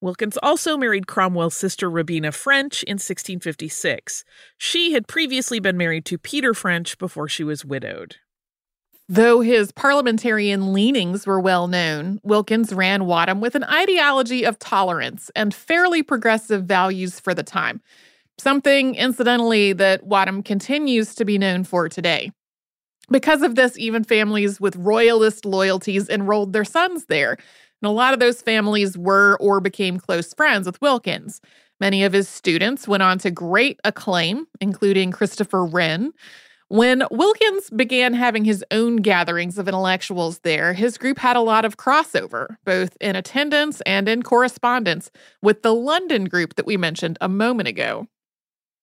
Wilkins 0.00 0.36
also 0.42 0.76
married 0.76 1.06
Cromwell's 1.06 1.54
sister 1.54 1.88
Robina 1.88 2.32
French 2.32 2.82
in 2.82 2.94
1656. 2.94 4.24
She 4.58 4.90
had 4.90 5.06
previously 5.06 5.60
been 5.60 5.76
married 5.76 6.04
to 6.06 6.18
Peter 6.18 6.52
French 6.52 6.98
before 6.98 7.28
she 7.28 7.44
was 7.44 7.64
widowed. 7.64 8.16
Though 9.12 9.40
his 9.40 9.72
parliamentarian 9.72 10.72
leanings 10.72 11.26
were 11.26 11.40
well 11.40 11.66
known, 11.66 12.20
Wilkins 12.22 12.72
ran 12.72 13.06
Wadham 13.06 13.40
with 13.40 13.56
an 13.56 13.64
ideology 13.64 14.44
of 14.44 14.56
tolerance 14.60 15.32
and 15.34 15.52
fairly 15.52 16.00
progressive 16.00 16.64
values 16.64 17.18
for 17.18 17.34
the 17.34 17.42
time, 17.42 17.80
something, 18.38 18.94
incidentally, 18.94 19.72
that 19.72 20.04
Wadham 20.04 20.44
continues 20.44 21.16
to 21.16 21.24
be 21.24 21.38
known 21.38 21.64
for 21.64 21.88
today. 21.88 22.30
Because 23.10 23.42
of 23.42 23.56
this, 23.56 23.76
even 23.76 24.04
families 24.04 24.60
with 24.60 24.76
royalist 24.76 25.44
loyalties 25.44 26.08
enrolled 26.08 26.52
their 26.52 26.64
sons 26.64 27.06
there. 27.06 27.32
And 27.32 27.88
a 27.88 27.90
lot 27.90 28.14
of 28.14 28.20
those 28.20 28.40
families 28.40 28.96
were 28.96 29.36
or 29.40 29.60
became 29.60 29.98
close 29.98 30.32
friends 30.34 30.66
with 30.66 30.80
Wilkins. 30.80 31.40
Many 31.80 32.04
of 32.04 32.12
his 32.12 32.28
students 32.28 32.86
went 32.86 33.02
on 33.02 33.18
to 33.18 33.32
great 33.32 33.80
acclaim, 33.82 34.46
including 34.60 35.10
Christopher 35.10 35.64
Wren. 35.64 36.12
When 36.70 37.02
Wilkins 37.10 37.68
began 37.68 38.14
having 38.14 38.44
his 38.44 38.64
own 38.70 38.98
gatherings 38.98 39.58
of 39.58 39.66
intellectuals 39.66 40.38
there, 40.44 40.72
his 40.72 40.98
group 40.98 41.18
had 41.18 41.34
a 41.34 41.40
lot 41.40 41.64
of 41.64 41.76
crossover, 41.76 42.58
both 42.64 42.96
in 43.00 43.16
attendance 43.16 43.80
and 43.80 44.08
in 44.08 44.22
correspondence 44.22 45.10
with 45.42 45.62
the 45.62 45.74
London 45.74 46.26
group 46.26 46.54
that 46.54 46.66
we 46.66 46.76
mentioned 46.76 47.18
a 47.20 47.28
moment 47.28 47.66
ago. 47.66 48.06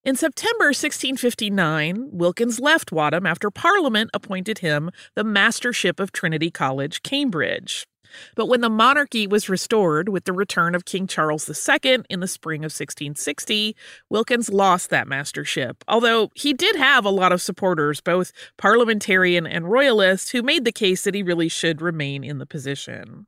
In 0.04 0.18
September 0.18 0.66
1659, 0.66 2.10
Wilkins 2.12 2.60
left 2.60 2.92
Wadham 2.92 3.26
after 3.26 3.50
Parliament 3.50 4.10
appointed 4.14 4.60
him 4.60 4.92
the 5.16 5.24
Mastership 5.24 6.02
of 6.02 6.12
Trinity 6.12 6.52
College, 6.52 7.04
Cambridge. 7.04 7.88
But 8.36 8.48
when 8.48 8.62
the 8.62 8.70
monarchy 8.70 9.28
was 9.28 9.50
restored 9.50 10.10
with 10.10 10.26
the 10.26 10.34
return 10.34 10.76
of 10.76 10.86
King 10.86 11.08
Charles 11.08 11.50
II 11.50 12.04
in 12.10 12.20
the 12.20 12.28
spring 12.28 12.62
of 12.62 12.72
1660, 12.72 13.76
Wilkins 14.10 14.50
lost 14.50 14.90
that 14.90 15.08
mastership, 15.08 15.84
although 15.88 16.32
he 16.36 16.54
did 16.54 16.76
have 16.76 17.06
a 17.06 17.10
lot 17.10 17.32
of 17.32 17.42
supporters, 17.42 18.02
both 18.02 18.32
parliamentarian 18.58 19.46
and 19.48 19.70
royalist, 19.72 20.32
who 20.32 20.42
made 20.42 20.66
the 20.66 20.72
case 20.72 21.04
that 21.04 21.16
he 21.16 21.24
really 21.24 21.50
should 21.50 21.82
remain 21.82 22.24
in 22.24 22.38
the 22.38 22.46
position. 22.46 23.28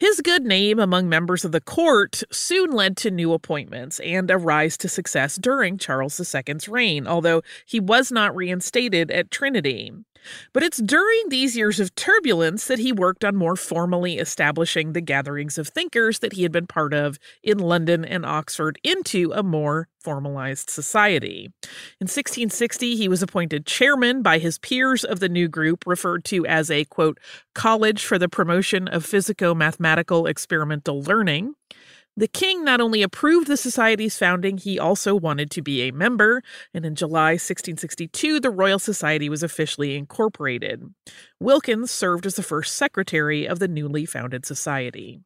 His 0.00 0.20
good 0.20 0.44
name 0.44 0.80
among 0.80 1.08
members 1.08 1.44
of 1.44 1.52
the 1.52 1.60
court 1.60 2.24
soon 2.32 2.72
led 2.72 2.96
to 2.98 3.12
new 3.12 3.32
appointments 3.32 4.00
and 4.00 4.28
a 4.28 4.36
rise 4.36 4.76
to 4.78 4.88
success 4.88 5.36
during 5.36 5.78
Charles 5.78 6.18
II's 6.18 6.68
reign, 6.68 7.06
although 7.06 7.42
he 7.64 7.78
was 7.78 8.10
not 8.10 8.34
reinstated 8.34 9.10
at 9.12 9.30
Trinity. 9.30 9.92
But 10.52 10.62
it's 10.62 10.78
during 10.78 11.28
these 11.28 11.56
years 11.56 11.80
of 11.80 11.94
turbulence 11.94 12.66
that 12.66 12.78
he 12.78 12.92
worked 12.92 13.24
on 13.24 13.36
more 13.36 13.56
formally 13.56 14.18
establishing 14.18 14.92
the 14.92 15.00
gatherings 15.00 15.58
of 15.58 15.68
thinkers 15.68 16.20
that 16.20 16.34
he 16.34 16.42
had 16.42 16.52
been 16.52 16.66
part 16.66 16.94
of 16.94 17.18
in 17.42 17.58
London 17.58 18.04
and 18.04 18.24
Oxford 18.24 18.78
into 18.82 19.32
a 19.32 19.42
more 19.42 19.88
formalized 20.00 20.70
society. 20.70 21.50
In 22.00 22.06
1660, 22.06 22.96
he 22.96 23.08
was 23.08 23.22
appointed 23.22 23.66
chairman 23.66 24.22
by 24.22 24.38
his 24.38 24.58
peers 24.58 25.02
of 25.04 25.20
the 25.20 25.28
new 25.28 25.48
group, 25.48 25.84
referred 25.86 26.24
to 26.26 26.46
as 26.46 26.70
a, 26.70 26.84
quote, 26.84 27.18
college 27.54 28.04
for 28.04 28.18
the 28.18 28.28
promotion 28.28 28.86
of 28.88 29.04
physico 29.04 29.54
mathematical 29.54 30.26
experimental 30.26 31.02
learning. 31.02 31.54
The 32.16 32.28
king 32.28 32.64
not 32.64 32.80
only 32.80 33.02
approved 33.02 33.48
the 33.48 33.56
society's 33.56 34.16
founding, 34.16 34.56
he 34.56 34.78
also 34.78 35.16
wanted 35.16 35.50
to 35.50 35.62
be 35.62 35.82
a 35.82 35.92
member, 35.92 36.42
and 36.72 36.86
in 36.86 36.94
July 36.94 37.32
1662, 37.32 38.38
the 38.38 38.50
Royal 38.50 38.78
Society 38.78 39.28
was 39.28 39.42
officially 39.42 39.96
incorporated. 39.96 40.94
Wilkins 41.40 41.90
served 41.90 42.24
as 42.24 42.36
the 42.36 42.42
first 42.42 42.76
secretary 42.76 43.46
of 43.46 43.58
the 43.58 43.66
newly 43.66 44.06
founded 44.06 44.46
society. 44.46 45.20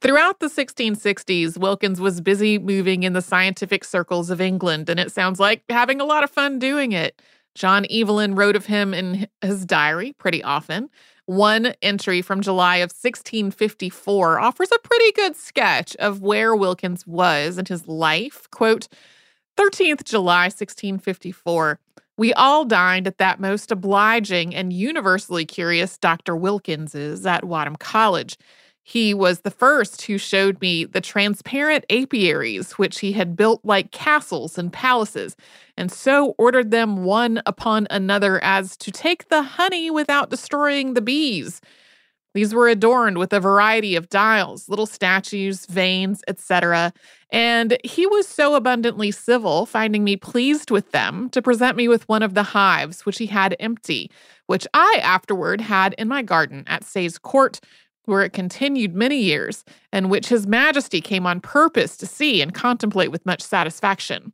Throughout 0.00 0.40
the 0.40 0.48
1660s, 0.48 1.56
Wilkins 1.56 2.00
was 2.00 2.20
busy 2.20 2.58
moving 2.58 3.04
in 3.04 3.12
the 3.12 3.22
scientific 3.22 3.84
circles 3.84 4.28
of 4.28 4.40
England, 4.40 4.90
and 4.90 4.98
it 4.98 5.12
sounds 5.12 5.38
like 5.38 5.62
having 5.68 6.00
a 6.00 6.04
lot 6.04 6.24
of 6.24 6.30
fun 6.30 6.58
doing 6.58 6.92
it. 6.92 7.22
John 7.54 7.86
Evelyn 7.88 8.34
wrote 8.34 8.56
of 8.56 8.66
him 8.66 8.92
in 8.92 9.28
his 9.40 9.64
diary 9.64 10.12
pretty 10.18 10.42
often. 10.42 10.90
One 11.26 11.72
entry 11.80 12.20
from 12.20 12.42
July 12.42 12.76
of 12.76 12.90
1654 12.90 14.38
offers 14.38 14.70
a 14.70 14.78
pretty 14.78 15.12
good 15.12 15.36
sketch 15.36 15.96
of 15.96 16.20
where 16.20 16.54
Wilkins 16.54 17.06
was 17.06 17.56
in 17.56 17.64
his 17.64 17.88
life. 17.88 18.46
Quote, 18.50 18.88
13th 19.56 20.04
July 20.04 20.44
1654. 20.44 21.78
We 22.18 22.34
all 22.34 22.66
dined 22.66 23.06
at 23.06 23.18
that 23.18 23.40
most 23.40 23.72
obliging 23.72 24.54
and 24.54 24.72
universally 24.72 25.46
curious 25.46 25.96
Dr. 25.96 26.36
Wilkins's 26.36 27.24
at 27.24 27.44
Wadham 27.44 27.76
College. 27.76 28.36
He 28.86 29.14
was 29.14 29.40
the 29.40 29.50
first 29.50 30.02
who 30.02 30.18
showed 30.18 30.60
me 30.60 30.84
the 30.84 31.00
transparent 31.00 31.86
apiaries 31.88 32.72
which 32.72 33.00
he 33.00 33.12
had 33.12 33.34
built 33.34 33.64
like 33.64 33.90
castles 33.92 34.58
and 34.58 34.70
palaces, 34.70 35.36
and 35.78 35.90
so 35.90 36.34
ordered 36.36 36.70
them 36.70 37.02
one 37.02 37.40
upon 37.46 37.86
another 37.90 38.44
as 38.44 38.76
to 38.76 38.90
take 38.90 39.28
the 39.28 39.42
honey 39.42 39.90
without 39.90 40.28
destroying 40.28 40.92
the 40.92 41.00
bees. 41.00 41.62
These 42.34 42.52
were 42.52 42.68
adorned 42.68 43.16
with 43.16 43.32
a 43.32 43.40
variety 43.40 43.96
of 43.96 44.10
dials, 44.10 44.68
little 44.68 44.86
statues, 44.86 45.64
vanes, 45.66 46.22
etc. 46.28 46.92
And 47.30 47.78
he 47.84 48.06
was 48.06 48.28
so 48.28 48.54
abundantly 48.54 49.12
civil, 49.12 49.64
finding 49.66 50.04
me 50.04 50.16
pleased 50.16 50.70
with 50.70 50.90
them, 50.90 51.30
to 51.30 51.40
present 51.40 51.76
me 51.76 51.88
with 51.88 52.06
one 52.08 52.22
of 52.22 52.34
the 52.34 52.42
hives 52.42 53.06
which 53.06 53.18
he 53.18 53.26
had 53.26 53.56
empty, 53.60 54.10
which 54.46 54.66
I 54.74 55.00
afterward 55.02 55.60
had 55.60 55.94
in 55.94 56.08
my 56.08 56.22
garden 56.22 56.64
at 56.66 56.82
Sayes 56.82 57.22
Court, 57.22 57.60
where 58.06 58.22
it 58.22 58.32
continued 58.32 58.94
many 58.94 59.18
years, 59.18 59.64
and 59.92 60.10
which 60.10 60.28
His 60.28 60.46
Majesty 60.46 61.00
came 61.00 61.26
on 61.26 61.40
purpose 61.40 61.96
to 61.98 62.06
see 62.06 62.40
and 62.40 62.54
contemplate 62.54 63.10
with 63.10 63.26
much 63.26 63.42
satisfaction. 63.42 64.32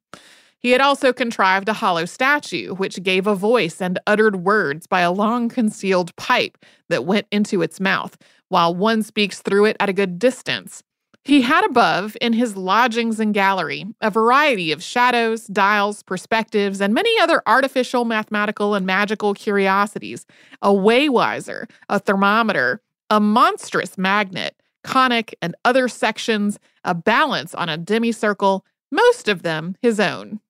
He 0.59 0.73
had 0.73 0.81
also 0.83 1.13
contrived 1.13 1.69
a 1.69 1.73
hollow 1.73 2.05
statue, 2.05 2.75
which 2.75 3.03
gave 3.03 3.27
a 3.27 3.35
voice 3.35 3.81
and 3.81 3.99
uttered 4.07 4.37
words 4.37 4.87
by 4.87 5.01
a 5.01 5.13
long 5.13 5.49
concealed 5.49 6.15
pipe 6.17 6.59
that 6.89 7.07
went 7.07 7.27
into 7.31 7.63
its 7.63 7.81
mouth, 7.81 8.19
while 8.49 8.75
one 8.75 9.03
speaks 9.03 9.41
through 9.41 9.65
it 9.65 9.77
at 9.81 9.89
a 9.89 9.95
good 9.95 10.19
distance. 10.19 10.83
He 11.25 11.43
had 11.43 11.65
above, 11.65 12.17
in 12.21 12.33
his 12.33 12.57
lodgings 12.57 13.21
and 13.21 13.35
gallery, 13.35 13.87
a 14.01 14.11
variety 14.11 14.73
of 14.73 14.83
shadows, 14.83 15.47
dials, 15.47 16.03
perspectives, 16.03 16.81
and 16.81 16.95
many 16.95 17.11
other 17.21 17.43
artificial, 17.47 18.05
mathematical, 18.05 18.75
and 18.75 18.87
magical 18.87 19.35
curiosities 19.35 20.27
a 20.63 20.71
waywiser, 20.71 21.71
a 21.89 21.99
thermometer, 21.99 22.83
a 23.11 23.21
monstrous 23.21 23.99
magnet, 23.99 24.55
conic 24.85 25.37
and 25.43 25.55
other 25.65 25.89
sections, 25.89 26.59
a 26.85 26.95
balance 26.95 27.55
on 27.55 27.69
a 27.69 27.77
demicircle, 27.77 28.63
most 28.91 29.29
of 29.29 29.43
them 29.43 29.77
his 29.83 30.01
own. 30.01 30.41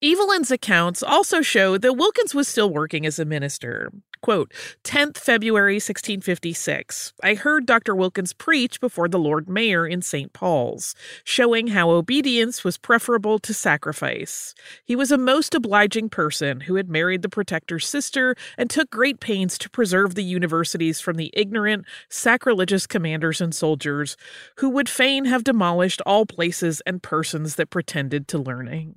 Evelyn's 0.00 0.52
accounts 0.52 1.02
also 1.02 1.42
show 1.42 1.76
that 1.76 1.94
Wilkins 1.94 2.32
was 2.32 2.46
still 2.46 2.70
working 2.70 3.04
as 3.04 3.18
a 3.18 3.24
minister. 3.24 3.92
Quote, 4.20 4.52
10th 4.84 5.18
February 5.18 5.74
1656. 5.74 7.12
I 7.22 7.34
heard 7.34 7.66
Dr. 7.66 7.94
Wilkins 7.94 8.32
preach 8.32 8.80
before 8.80 9.08
the 9.08 9.18
Lord 9.18 9.48
Mayor 9.48 9.86
in 9.86 10.02
St. 10.02 10.32
Paul's, 10.32 10.94
showing 11.24 11.68
how 11.68 11.90
obedience 11.90 12.64
was 12.64 12.78
preferable 12.78 13.38
to 13.38 13.54
sacrifice. 13.54 14.54
He 14.84 14.96
was 14.96 15.12
a 15.12 15.18
most 15.18 15.54
obliging 15.54 16.08
person 16.08 16.62
who 16.62 16.74
had 16.74 16.88
married 16.88 17.22
the 17.22 17.28
protector's 17.28 17.86
sister 17.86 18.34
and 18.56 18.68
took 18.68 18.90
great 18.90 19.20
pains 19.20 19.58
to 19.58 19.70
preserve 19.70 20.14
the 20.14 20.24
universities 20.24 21.00
from 21.00 21.16
the 21.16 21.30
ignorant, 21.34 21.84
sacrilegious 22.08 22.86
commanders 22.86 23.40
and 23.40 23.54
soldiers 23.54 24.16
who 24.56 24.68
would 24.70 24.88
fain 24.88 25.26
have 25.26 25.44
demolished 25.44 26.02
all 26.04 26.26
places 26.26 26.80
and 26.86 27.02
persons 27.02 27.54
that 27.54 27.70
pretended 27.70 28.28
to 28.28 28.38
learning. 28.38 28.96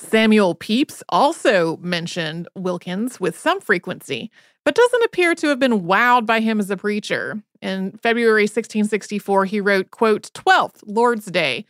Samuel 0.00 0.54
Pepys 0.54 1.02
also 1.10 1.76
mentioned 1.76 2.48
Wilkins 2.56 3.20
with 3.20 3.38
some 3.38 3.60
frequency, 3.60 4.30
but 4.64 4.74
doesn't 4.74 5.04
appear 5.04 5.34
to 5.34 5.48
have 5.48 5.58
been 5.58 5.82
wowed 5.82 6.24
by 6.24 6.40
him 6.40 6.58
as 6.58 6.70
a 6.70 6.76
preacher. 6.76 7.42
In 7.60 7.92
February 8.02 8.44
1664, 8.44 9.44
he 9.44 9.60
wrote, 9.60 9.90
quote, 9.90 10.32
12th, 10.32 10.80
Lord's 10.86 11.26
Day, 11.26 11.66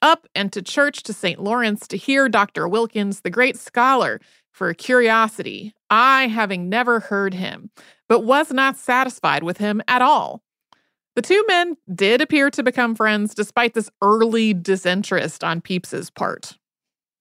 up 0.00 0.26
and 0.34 0.50
to 0.52 0.62
church 0.62 1.02
to 1.04 1.12
St. 1.12 1.42
Lawrence 1.42 1.86
to 1.88 1.98
hear 1.98 2.28
Dr. 2.28 2.66
Wilkins, 2.66 3.20
the 3.20 3.30
great 3.30 3.58
scholar, 3.58 4.18
for 4.50 4.72
curiosity, 4.72 5.74
I 5.90 6.28
having 6.28 6.68
never 6.68 7.00
heard 7.00 7.34
him, 7.34 7.70
but 8.08 8.20
was 8.20 8.50
not 8.50 8.76
satisfied 8.76 9.42
with 9.42 9.58
him 9.58 9.82
at 9.88 10.00
all. 10.00 10.42
The 11.16 11.22
two 11.22 11.44
men 11.48 11.76
did 11.94 12.20
appear 12.20 12.50
to 12.50 12.62
become 12.62 12.94
friends 12.94 13.34
despite 13.34 13.74
this 13.74 13.90
early 14.00 14.54
disinterest 14.54 15.44
on 15.44 15.60
Pepys's 15.60 16.10
part. 16.10 16.56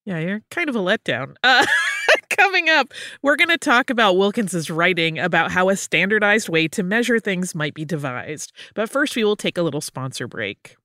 Yeah, 0.05 0.19
you're 0.19 0.41
kind 0.51 0.69
of 0.69 0.75
a 0.75 0.79
letdown. 0.79 1.35
Uh, 1.43 1.65
coming 2.29 2.69
up, 2.69 2.93
we're 3.21 3.37
going 3.37 3.49
to 3.49 3.57
talk 3.57 3.89
about 3.89 4.17
Wilkins's 4.17 4.69
writing 4.69 5.17
about 5.17 5.51
how 5.51 5.69
a 5.69 5.77
standardized 5.77 6.49
way 6.49 6.67
to 6.69 6.83
measure 6.83 7.19
things 7.19 7.55
might 7.55 7.73
be 7.73 7.85
devised. 7.85 8.51
But 8.73 8.89
first, 8.89 9.15
we 9.15 9.23
will 9.23 9.37
take 9.37 9.57
a 9.57 9.61
little 9.61 9.81
sponsor 9.81 10.27
break. 10.27 10.75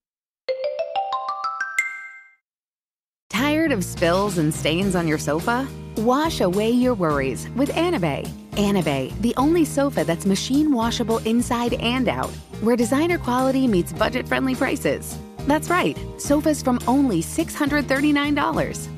Tired 3.29 3.73
of 3.73 3.85
spills 3.85 4.39
and 4.39 4.55
stains 4.55 4.95
on 4.95 5.07
your 5.07 5.19
sofa? 5.19 5.67
Wash 5.99 6.41
away 6.41 6.71
your 6.71 6.95
worries 6.95 7.49
with 7.51 7.71
Anabei. 7.71 8.27
Anabei, 8.53 9.21
the 9.21 9.35
only 9.37 9.65
sofa 9.65 10.05
that's 10.05 10.27
machine 10.27 10.73
washable 10.73 11.19
inside 11.19 11.75
and 11.75 12.09
out, 12.09 12.31
where 12.63 12.77
designer 12.77 13.19
quality 13.19 13.67
meets 13.67 13.93
budget 13.93 14.27
friendly 14.27 14.55
prices. 14.55 15.19
That's 15.47 15.71
right, 15.71 15.97
sofas 16.19 16.63
from 16.63 16.79
only 16.87 17.23
$639. 17.23 18.98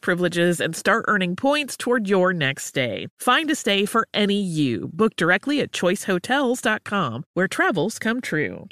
privileges 0.00 0.60
and 0.60 0.74
start 0.74 1.04
earning 1.08 1.36
points 1.36 1.76
toward 1.76 2.08
your 2.08 2.32
next 2.32 2.64
stay. 2.64 3.06
Find 3.18 3.50
a 3.50 3.54
stay 3.54 3.84
for 3.84 4.06
any 4.14 4.40
you. 4.40 4.90
Book 4.92 5.16
directly 5.16 5.60
at 5.60 5.72
choicehotels.com, 5.72 7.24
where 7.34 7.48
travels 7.48 7.98
come 7.98 8.20
true. 8.20 8.66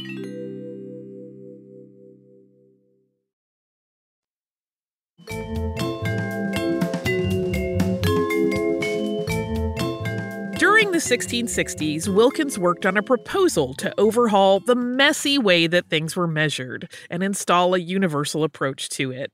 During 10.59 10.91
the 10.93 10.99
1660s, 10.99 12.09
Wilkins 12.09 12.59
worked 12.59 12.87
on 12.87 12.97
a 12.97 13.03
proposal 13.03 13.75
to 13.75 13.93
overhaul 13.99 14.61
the 14.61 14.75
messy 14.75 15.39
way 15.39 15.67
that 15.67 15.89
things 15.89 16.17
were 16.17 16.27
measured 16.27 16.91
and 17.11 17.23
install 17.23 17.75
a 17.75 17.79
universal 17.79 18.43
approach 18.43 18.89
to 18.91 19.11
it. 19.13 19.31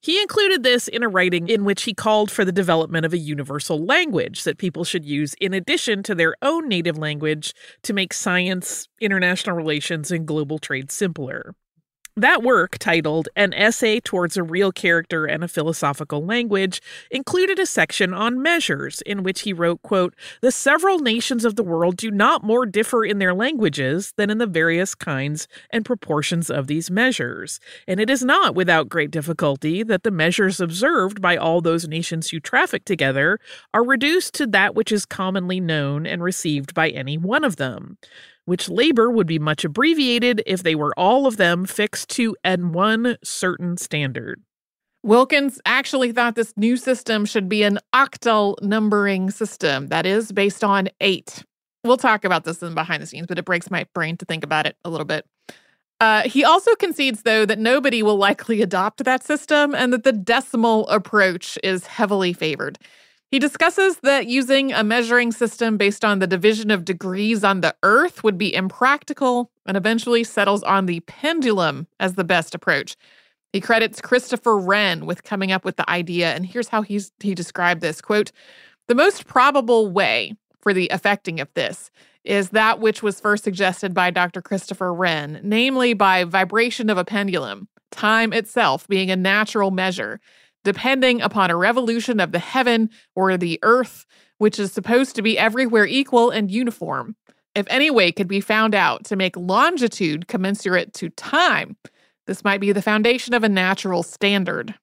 He 0.00 0.20
included 0.20 0.62
this 0.62 0.88
in 0.88 1.02
a 1.02 1.08
writing 1.08 1.48
in 1.48 1.64
which 1.64 1.82
he 1.82 1.92
called 1.92 2.30
for 2.30 2.44
the 2.44 2.52
development 2.52 3.04
of 3.04 3.12
a 3.12 3.18
universal 3.18 3.84
language 3.84 4.44
that 4.44 4.58
people 4.58 4.84
should 4.84 5.04
use 5.04 5.34
in 5.40 5.52
addition 5.52 6.02
to 6.04 6.14
their 6.14 6.34
own 6.40 6.68
native 6.68 6.96
language 6.96 7.54
to 7.82 7.92
make 7.92 8.14
science, 8.14 8.88
international 9.00 9.56
relations, 9.56 10.10
and 10.10 10.26
global 10.26 10.58
trade 10.58 10.90
simpler. 10.90 11.54
That 12.16 12.42
work, 12.42 12.76
titled 12.78 13.28
An 13.36 13.54
Essay 13.54 14.00
Towards 14.00 14.36
a 14.36 14.42
Real 14.42 14.72
Character 14.72 15.26
and 15.26 15.44
a 15.44 15.48
Philosophical 15.48 16.24
Language, 16.26 16.82
included 17.10 17.60
a 17.60 17.66
section 17.66 18.12
on 18.12 18.42
measures 18.42 19.00
in 19.02 19.22
which 19.22 19.42
he 19.42 19.52
wrote, 19.52 19.80
quote, 19.82 20.14
The 20.42 20.50
several 20.50 20.98
nations 20.98 21.44
of 21.44 21.54
the 21.54 21.62
world 21.62 21.96
do 21.96 22.10
not 22.10 22.42
more 22.42 22.66
differ 22.66 23.04
in 23.04 23.20
their 23.20 23.32
languages 23.32 24.12
than 24.16 24.28
in 24.28 24.38
the 24.38 24.46
various 24.46 24.96
kinds 24.96 25.46
and 25.70 25.84
proportions 25.84 26.50
of 26.50 26.66
these 26.66 26.90
measures. 26.90 27.60
And 27.86 28.00
it 28.00 28.10
is 28.10 28.24
not 28.24 28.56
without 28.56 28.88
great 28.88 29.12
difficulty 29.12 29.84
that 29.84 30.02
the 30.02 30.10
measures 30.10 30.60
observed 30.60 31.20
by 31.20 31.36
all 31.36 31.60
those 31.60 31.86
nations 31.86 32.30
who 32.30 32.40
traffic 32.40 32.84
together 32.84 33.38
are 33.72 33.84
reduced 33.84 34.34
to 34.34 34.48
that 34.48 34.74
which 34.74 34.90
is 34.90 35.06
commonly 35.06 35.60
known 35.60 36.06
and 36.06 36.22
received 36.24 36.74
by 36.74 36.90
any 36.90 37.16
one 37.16 37.44
of 37.44 37.54
them 37.56 37.98
which 38.44 38.68
labor 38.68 39.10
would 39.10 39.26
be 39.26 39.38
much 39.38 39.64
abbreviated 39.64 40.42
if 40.46 40.62
they 40.62 40.74
were 40.74 40.92
all 40.98 41.26
of 41.26 41.36
them 41.36 41.66
fixed 41.66 42.08
to 42.10 42.36
and 42.42 42.74
one 42.74 43.16
certain 43.22 43.76
standard. 43.76 44.42
Wilkins 45.02 45.60
actually 45.64 46.12
thought 46.12 46.34
this 46.34 46.52
new 46.56 46.76
system 46.76 47.24
should 47.24 47.48
be 47.48 47.62
an 47.62 47.78
octal 47.94 48.60
numbering 48.60 49.30
system, 49.30 49.88
that 49.88 50.04
is, 50.04 50.30
based 50.30 50.62
on 50.62 50.88
eight. 51.00 51.42
We'll 51.84 51.96
talk 51.96 52.24
about 52.24 52.44
this 52.44 52.62
in 52.62 52.74
behind 52.74 53.02
the 53.02 53.06
scenes, 53.06 53.26
but 53.26 53.38
it 53.38 53.46
breaks 53.46 53.70
my 53.70 53.86
brain 53.94 54.18
to 54.18 54.26
think 54.26 54.44
about 54.44 54.66
it 54.66 54.76
a 54.84 54.90
little 54.90 55.06
bit. 55.06 55.24
Uh, 56.00 56.22
he 56.22 56.44
also 56.44 56.74
concedes, 56.76 57.22
though, 57.22 57.46
that 57.46 57.58
nobody 57.58 58.02
will 58.02 58.16
likely 58.16 58.60
adopt 58.62 59.04
that 59.04 59.22
system 59.22 59.74
and 59.74 59.92
that 59.92 60.02
the 60.02 60.12
decimal 60.12 60.86
approach 60.88 61.58
is 61.62 61.86
heavily 61.86 62.32
favored. 62.32 62.78
He 63.30 63.38
discusses 63.38 63.98
that 63.98 64.26
using 64.26 64.72
a 64.72 64.82
measuring 64.82 65.30
system 65.30 65.76
based 65.76 66.04
on 66.04 66.18
the 66.18 66.26
division 66.26 66.72
of 66.72 66.84
degrees 66.84 67.44
on 67.44 67.60
the 67.60 67.76
Earth 67.84 68.24
would 68.24 68.36
be 68.36 68.52
impractical 68.52 69.52
and 69.66 69.76
eventually 69.76 70.24
settles 70.24 70.64
on 70.64 70.86
the 70.86 70.98
pendulum 71.00 71.86
as 72.00 72.16
the 72.16 72.24
best 72.24 72.56
approach. 72.56 72.96
He 73.52 73.60
credits 73.60 74.00
Christopher 74.00 74.58
Wren 74.58 75.06
with 75.06 75.22
coming 75.22 75.52
up 75.52 75.64
with 75.64 75.76
the 75.76 75.88
idea, 75.88 76.34
and 76.34 76.44
here's 76.44 76.68
how 76.68 76.82
he's, 76.82 77.12
he 77.20 77.36
described 77.36 77.80
this 77.80 78.00
quote, 78.00 78.32
The 78.88 78.96
most 78.96 79.26
probable 79.26 79.88
way 79.92 80.34
for 80.60 80.74
the 80.74 80.86
effecting 80.86 81.38
of 81.38 81.52
this 81.54 81.92
is 82.24 82.50
that 82.50 82.80
which 82.80 83.00
was 83.00 83.20
first 83.20 83.44
suggested 83.44 83.94
by 83.94 84.10
Dr. 84.10 84.42
Christopher 84.42 84.92
Wren, 84.92 85.40
namely 85.44 85.94
by 85.94 86.24
vibration 86.24 86.90
of 86.90 86.98
a 86.98 87.04
pendulum, 87.04 87.68
time 87.92 88.32
itself 88.32 88.88
being 88.88 89.10
a 89.10 89.16
natural 89.16 89.70
measure 89.70 90.20
depending 90.64 91.20
upon 91.20 91.50
a 91.50 91.56
revolution 91.56 92.20
of 92.20 92.32
the 92.32 92.38
heaven 92.38 92.90
or 93.14 93.36
the 93.36 93.58
earth, 93.62 94.06
which 94.38 94.58
is 94.58 94.72
supposed 94.72 95.16
to 95.16 95.22
be 95.22 95.38
everywhere 95.38 95.86
equal 95.86 96.30
and 96.30 96.50
uniform. 96.50 97.16
If 97.54 97.66
any 97.68 97.90
way 97.90 98.12
could 98.12 98.28
be 98.28 98.40
found 98.40 98.74
out 98.74 99.04
to 99.06 99.16
make 99.16 99.36
longitude 99.36 100.28
commensurate 100.28 100.92
to 100.94 101.10
time, 101.10 101.76
this 102.26 102.44
might 102.44 102.60
be 102.60 102.72
the 102.72 102.82
foundation 102.82 103.34
of 103.34 103.42
a 103.42 103.48
natural 103.48 104.02
standard. 104.02 104.74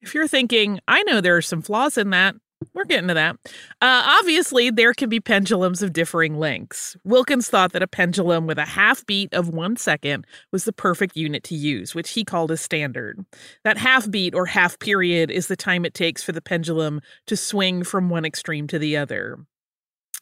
If 0.00 0.14
you're 0.14 0.28
thinking, 0.28 0.80
I 0.86 1.02
know 1.02 1.20
there 1.20 1.36
are 1.36 1.42
some 1.42 1.62
flaws 1.62 1.98
in 1.98 2.10
that, 2.10 2.36
we're 2.74 2.84
getting 2.84 3.08
to 3.08 3.14
that. 3.14 3.36
Uh, 3.80 4.16
obviously, 4.20 4.70
there 4.70 4.94
can 4.94 5.08
be 5.08 5.20
pendulums 5.20 5.82
of 5.82 5.92
differing 5.92 6.38
lengths. 6.38 6.96
Wilkins 7.04 7.48
thought 7.48 7.72
that 7.72 7.82
a 7.82 7.86
pendulum 7.86 8.46
with 8.46 8.58
a 8.58 8.64
half 8.64 9.04
beat 9.06 9.32
of 9.34 9.48
one 9.48 9.76
second 9.76 10.26
was 10.50 10.64
the 10.64 10.72
perfect 10.72 11.16
unit 11.16 11.44
to 11.44 11.54
use, 11.54 11.94
which 11.94 12.10
he 12.10 12.24
called 12.24 12.50
a 12.50 12.56
standard. 12.56 13.24
That 13.64 13.78
half 13.78 14.10
beat 14.10 14.34
or 14.34 14.46
half 14.46 14.78
period 14.78 15.30
is 15.30 15.48
the 15.48 15.56
time 15.56 15.84
it 15.84 15.94
takes 15.94 16.22
for 16.22 16.32
the 16.32 16.42
pendulum 16.42 17.00
to 17.26 17.36
swing 17.36 17.84
from 17.84 18.08
one 18.08 18.24
extreme 18.24 18.66
to 18.68 18.78
the 18.78 18.96
other. 18.96 19.38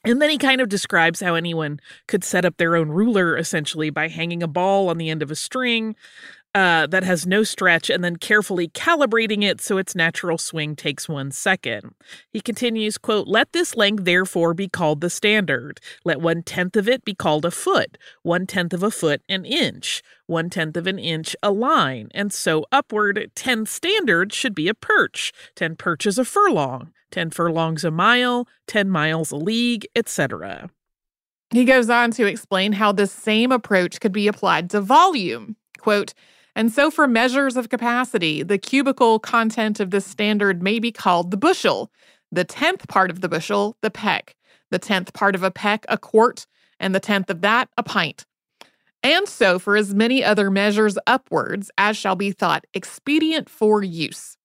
And 0.03 0.23
then 0.23 0.31
he 0.31 0.39
kind 0.39 0.63
of 0.63 0.71
describes 0.71 1.21
how 1.21 1.35
anyone 1.35 1.79
could 2.09 2.25
set 2.25 2.47
up 2.47 2.57
their 2.57 2.75
own 2.75 2.89
ruler 2.89 3.37
essentially 3.37 3.91
by 3.91 4.09
hanging 4.09 4.43
a 4.43 4.49
ball 4.49 4.89
on 4.89 4.97
the 4.97 5.11
end 5.11 5.23
of 5.23 5.31
a 5.31 5.37
string 5.37 5.95
uh, 6.55 6.87
that 6.89 7.05
has 7.05 7.27
no 7.27 7.45
stretch 7.45 7.89
and 7.91 8.03
then 8.03 8.17
carefully 8.17 8.69
calibrating 8.69 9.45
it 9.45 9.61
so 9.61 9.79
its 9.79 9.95
natural 9.95 10.37
swing 10.37 10.75
takes 10.75 11.09
one 11.09 11.31
second. 11.31 11.95
He 12.33 12.41
continues, 12.41 12.99
quote, 12.99 13.29
Let 13.29 13.53
this 13.53 13.77
length 13.77 14.05
therefore 14.05 14.55
be 14.55 14.69
called 14.69 15.01
the 15.01 15.11
standard. 15.11 15.81
Let 16.05 16.21
one 16.21 16.43
tenth 16.43 16.77
of 16.77 16.89
it 16.89 17.05
be 17.05 17.15
called 17.15 17.45
a 17.45 17.51
foot, 17.51 17.97
one 18.23 18.47
tenth 18.47 18.73
of 18.73 18.83
a 18.83 18.91
foot 18.91 19.23
an 19.29 19.45
inch, 19.45 20.03
one 20.27 20.51
tenth 20.51 20.77
of 20.77 20.87
an 20.87 20.99
inch 20.99 21.37
a 21.43 21.53
line, 21.53 22.09
and 22.15 22.33
so 22.33 22.65
upward. 22.73 23.31
Ten 23.35 23.65
standards 23.67 24.35
should 24.35 24.55
be 24.55 24.69
a 24.69 24.75
perch, 24.75 25.33
ten 25.55 25.77
perches 25.77 26.19
a 26.19 26.25
furlong, 26.25 26.93
ten 27.13 27.31
furlongs 27.31 27.85
a 27.85 27.91
mile, 27.91 28.49
ten 28.67 28.91
miles 28.91 29.31
a 29.31 29.37
league, 29.37 29.87
etc. 29.95 30.69
He 31.51 31.65
goes 31.65 31.91
on 31.91 32.11
to 32.13 32.27
explain 32.27 32.73
how 32.73 32.93
this 32.93 33.13
same 33.13 33.53
approach 33.53 34.01
could 34.01 34.13
be 34.13 34.29
applied 34.29 34.71
to 34.71 34.81
volume. 34.81 35.57
Quote, 35.79 36.15
and 36.61 36.71
so, 36.71 36.91
for 36.91 37.09
measures 37.09 37.57
of 37.57 37.71
capacity, 37.71 38.43
the 38.43 38.59
cubical 38.59 39.19
content 39.19 39.81
of 39.81 39.93
this 39.93 40.05
standard 40.05 40.63
may 40.63 40.79
be 40.79 40.93
called 40.93 41.31
the 41.31 41.39
bushel, 41.39 41.91
the 42.31 42.45
tenth 42.45 42.87
part 42.87 43.11
of 43.11 43.23
the 43.23 43.31
bushel, 43.31 43.79
the 43.81 43.91
peck, 43.91 44.37
the 44.71 44.79
tenth 44.79 45.15
part 45.15 45.35
of 45.35 45.43
a 45.43 45.51
peck, 45.51 45.87
a 45.89 45.97
quart, 45.97 46.47
and 46.79 46.95
the 46.95 47.01
tenth 47.01 47.31
of 47.31 47.41
that, 47.41 47.71
a 47.79 47.83
pint. 47.83 48.27
And 49.03 49.27
so, 49.27 49.59
for 49.59 49.75
as 49.75 49.95
many 49.95 50.23
other 50.23 50.51
measures 50.51 50.99
upwards 51.07 51.71
as 51.79 51.97
shall 51.97 52.15
be 52.15 52.31
thought 52.31 52.67
expedient 52.75 53.49
for 53.49 53.83
use. 53.83 54.37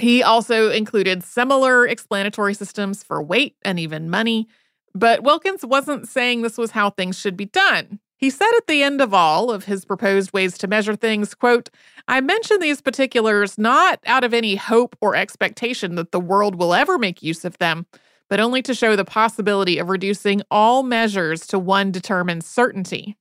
He 0.00 0.20
also 0.20 0.68
included 0.68 1.22
similar 1.22 1.86
explanatory 1.86 2.54
systems 2.54 3.04
for 3.04 3.22
weight 3.22 3.54
and 3.64 3.78
even 3.78 4.10
money, 4.10 4.48
but 4.96 5.22
Wilkins 5.22 5.64
wasn't 5.64 6.08
saying 6.08 6.42
this 6.42 6.58
was 6.58 6.72
how 6.72 6.90
things 6.90 7.16
should 7.16 7.36
be 7.36 7.46
done. 7.46 8.00
He 8.24 8.30
said 8.30 8.48
at 8.56 8.68
the 8.68 8.82
end 8.82 9.02
of 9.02 9.12
all 9.12 9.50
of 9.50 9.66
his 9.66 9.84
proposed 9.84 10.32
ways 10.32 10.56
to 10.56 10.66
measure 10.66 10.96
things, 10.96 11.34
quote, 11.34 11.68
I 12.08 12.22
mention 12.22 12.58
these 12.58 12.80
particulars 12.80 13.58
not 13.58 14.00
out 14.06 14.24
of 14.24 14.32
any 14.32 14.56
hope 14.56 14.96
or 15.02 15.14
expectation 15.14 15.96
that 15.96 16.10
the 16.10 16.20
world 16.20 16.54
will 16.54 16.72
ever 16.72 16.96
make 16.96 17.22
use 17.22 17.44
of 17.44 17.58
them, 17.58 17.84
but 18.30 18.40
only 18.40 18.62
to 18.62 18.72
show 18.72 18.96
the 18.96 19.04
possibility 19.04 19.76
of 19.76 19.90
reducing 19.90 20.40
all 20.50 20.82
measures 20.82 21.46
to 21.48 21.58
one 21.58 21.92
determined 21.92 22.44
certainty. 22.44 23.18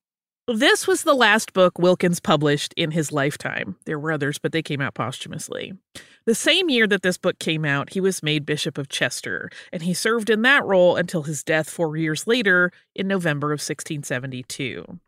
This 0.47 0.85
was 0.87 1.03
the 1.03 1.13
last 1.13 1.53
book 1.53 1.79
Wilkins 1.79 2.19
published 2.19 2.73
in 2.75 2.91
his 2.91 3.13
lifetime. 3.13 3.77
There 3.85 3.97
were 3.97 4.11
others, 4.11 4.39
but 4.39 4.51
they 4.51 4.61
came 4.61 4.81
out 4.81 4.93
posthumously. 4.93 5.71
The 6.25 6.35
same 6.35 6.69
year 6.69 6.85
that 6.87 7.01
this 7.01 7.17
book 7.17 7.39
came 7.39 7.63
out, 7.63 7.93
he 7.93 8.01
was 8.01 8.21
made 8.21 8.45
Bishop 8.45 8.77
of 8.77 8.89
Chester, 8.89 9.49
and 9.71 9.83
he 9.83 9.93
served 9.93 10.29
in 10.29 10.41
that 10.41 10.65
role 10.65 10.97
until 10.97 11.23
his 11.23 11.45
death 11.45 11.69
four 11.69 11.95
years 11.95 12.27
later 12.27 12.73
in 12.93 13.07
November 13.07 13.53
of 13.53 13.61
1672. 13.61 14.99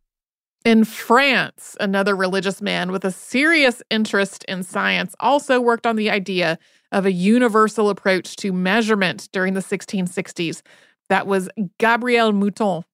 In 0.63 0.85
France, 0.85 1.75
another 1.81 2.15
religious 2.15 2.61
man 2.61 2.93
with 2.93 3.03
a 3.03 3.11
serious 3.11 3.83
interest 3.89 4.45
in 4.45 4.63
science 4.63 5.15
also 5.19 5.59
worked 5.59 5.85
on 5.85 5.97
the 5.97 6.09
idea 6.09 6.57
of 6.93 7.05
a 7.05 7.11
universal 7.11 7.89
approach 7.89 8.37
to 8.37 8.53
measurement 8.53 9.27
during 9.33 9.53
the 9.53 9.59
1660s. 9.59 10.61
That 11.09 11.27
was 11.27 11.49
Gabriel 11.77 12.31
Mouton. 12.31 12.85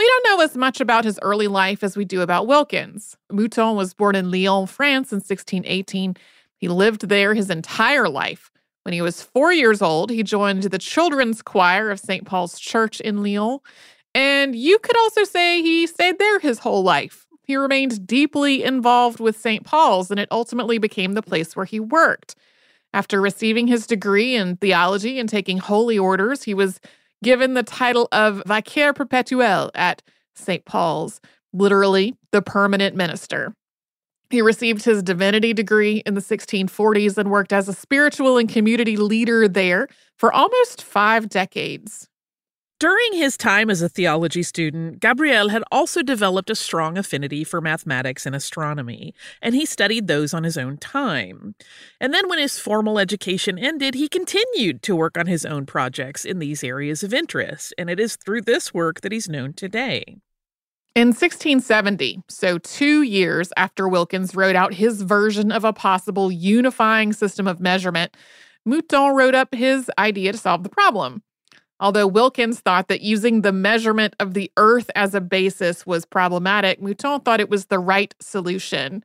We 0.00 0.08
don't 0.08 0.38
know 0.38 0.42
as 0.42 0.56
much 0.56 0.80
about 0.80 1.04
his 1.04 1.18
early 1.20 1.46
life 1.46 1.84
as 1.84 1.94
we 1.94 2.06
do 2.06 2.22
about 2.22 2.46
Wilkins. 2.46 3.18
Mouton 3.30 3.76
was 3.76 3.92
born 3.92 4.16
in 4.16 4.30
Lyon, 4.30 4.66
France 4.66 5.12
in 5.12 5.16
1618. 5.16 6.16
He 6.56 6.68
lived 6.68 7.10
there 7.10 7.34
his 7.34 7.50
entire 7.50 8.08
life. 8.08 8.50
When 8.84 8.94
he 8.94 9.02
was 9.02 9.20
four 9.20 9.52
years 9.52 9.82
old, 9.82 10.08
he 10.08 10.22
joined 10.22 10.62
the 10.62 10.78
children's 10.78 11.42
choir 11.42 11.90
of 11.90 12.00
St. 12.00 12.24
Paul's 12.24 12.58
Church 12.58 13.02
in 13.02 13.22
Lyon. 13.22 13.58
And 14.14 14.56
you 14.56 14.78
could 14.78 14.96
also 14.96 15.24
say 15.24 15.60
he 15.60 15.86
stayed 15.86 16.18
there 16.18 16.38
his 16.38 16.60
whole 16.60 16.82
life. 16.82 17.26
He 17.42 17.56
remained 17.56 18.06
deeply 18.06 18.64
involved 18.64 19.20
with 19.20 19.36
St. 19.36 19.66
Paul's, 19.66 20.10
and 20.10 20.18
it 20.18 20.28
ultimately 20.30 20.78
became 20.78 21.12
the 21.12 21.20
place 21.20 21.54
where 21.54 21.66
he 21.66 21.78
worked. 21.78 22.36
After 22.94 23.20
receiving 23.20 23.66
his 23.66 23.86
degree 23.86 24.34
in 24.34 24.56
theology 24.56 25.18
and 25.20 25.28
taking 25.28 25.58
holy 25.58 25.98
orders, 25.98 26.44
he 26.44 26.54
was 26.54 26.80
given 27.22 27.54
the 27.54 27.62
title 27.62 28.08
of 28.12 28.42
Vicaire 28.46 28.92
Perpetuel 28.92 29.70
at 29.74 30.02
St. 30.34 30.64
Paul's, 30.64 31.20
literally 31.52 32.14
the 32.32 32.42
permanent 32.42 32.94
minister. 32.96 33.54
He 34.30 34.40
received 34.42 34.84
his 34.84 35.02
divinity 35.02 35.52
degree 35.52 36.02
in 36.06 36.14
the 36.14 36.20
1640s 36.20 37.18
and 37.18 37.30
worked 37.30 37.52
as 37.52 37.68
a 37.68 37.72
spiritual 37.72 38.38
and 38.38 38.48
community 38.48 38.96
leader 38.96 39.48
there 39.48 39.88
for 40.16 40.32
almost 40.32 40.82
five 40.82 41.28
decades. 41.28 42.08
During 42.80 43.12
his 43.12 43.36
time 43.36 43.68
as 43.68 43.82
a 43.82 43.90
theology 43.90 44.42
student, 44.42 45.00
Gabriel 45.00 45.50
had 45.50 45.62
also 45.70 46.02
developed 46.02 46.48
a 46.48 46.54
strong 46.54 46.96
affinity 46.96 47.44
for 47.44 47.60
mathematics 47.60 48.24
and 48.24 48.34
astronomy, 48.34 49.12
and 49.42 49.54
he 49.54 49.66
studied 49.66 50.06
those 50.06 50.32
on 50.32 50.44
his 50.44 50.56
own 50.56 50.78
time. 50.78 51.54
And 52.00 52.14
then 52.14 52.26
when 52.26 52.38
his 52.38 52.58
formal 52.58 52.98
education 52.98 53.58
ended, 53.58 53.94
he 53.94 54.08
continued 54.08 54.80
to 54.84 54.96
work 54.96 55.18
on 55.18 55.26
his 55.26 55.44
own 55.44 55.66
projects 55.66 56.24
in 56.24 56.38
these 56.38 56.64
areas 56.64 57.02
of 57.02 57.12
interest, 57.12 57.74
and 57.76 57.90
it 57.90 58.00
is 58.00 58.16
through 58.16 58.40
this 58.40 58.72
work 58.72 59.02
that 59.02 59.12
he's 59.12 59.28
known 59.28 59.52
today. 59.52 60.16
In 60.94 61.08
1670, 61.08 62.22
so 62.30 62.56
two 62.56 63.02
years 63.02 63.52
after 63.58 63.88
Wilkins 63.88 64.34
wrote 64.34 64.56
out 64.56 64.72
his 64.72 65.02
version 65.02 65.52
of 65.52 65.64
a 65.64 65.74
possible 65.74 66.32
unifying 66.32 67.12
system 67.12 67.46
of 67.46 67.60
measurement, 67.60 68.16
Mouton 68.66 69.14
wrote 69.14 69.34
up 69.34 69.54
his 69.54 69.90
idea 69.98 70.32
to 70.32 70.38
solve 70.38 70.62
the 70.62 70.70
problem. 70.70 71.22
Although 71.80 72.08
Wilkins 72.08 72.60
thought 72.60 72.88
that 72.88 73.00
using 73.00 73.40
the 73.40 73.52
measurement 73.52 74.14
of 74.20 74.34
the 74.34 74.52
Earth 74.58 74.90
as 74.94 75.14
a 75.14 75.20
basis 75.20 75.86
was 75.86 76.04
problematic, 76.04 76.80
Mouton 76.80 77.24
thought 77.24 77.40
it 77.40 77.48
was 77.48 77.66
the 77.66 77.78
right 77.78 78.14
solution. 78.20 79.02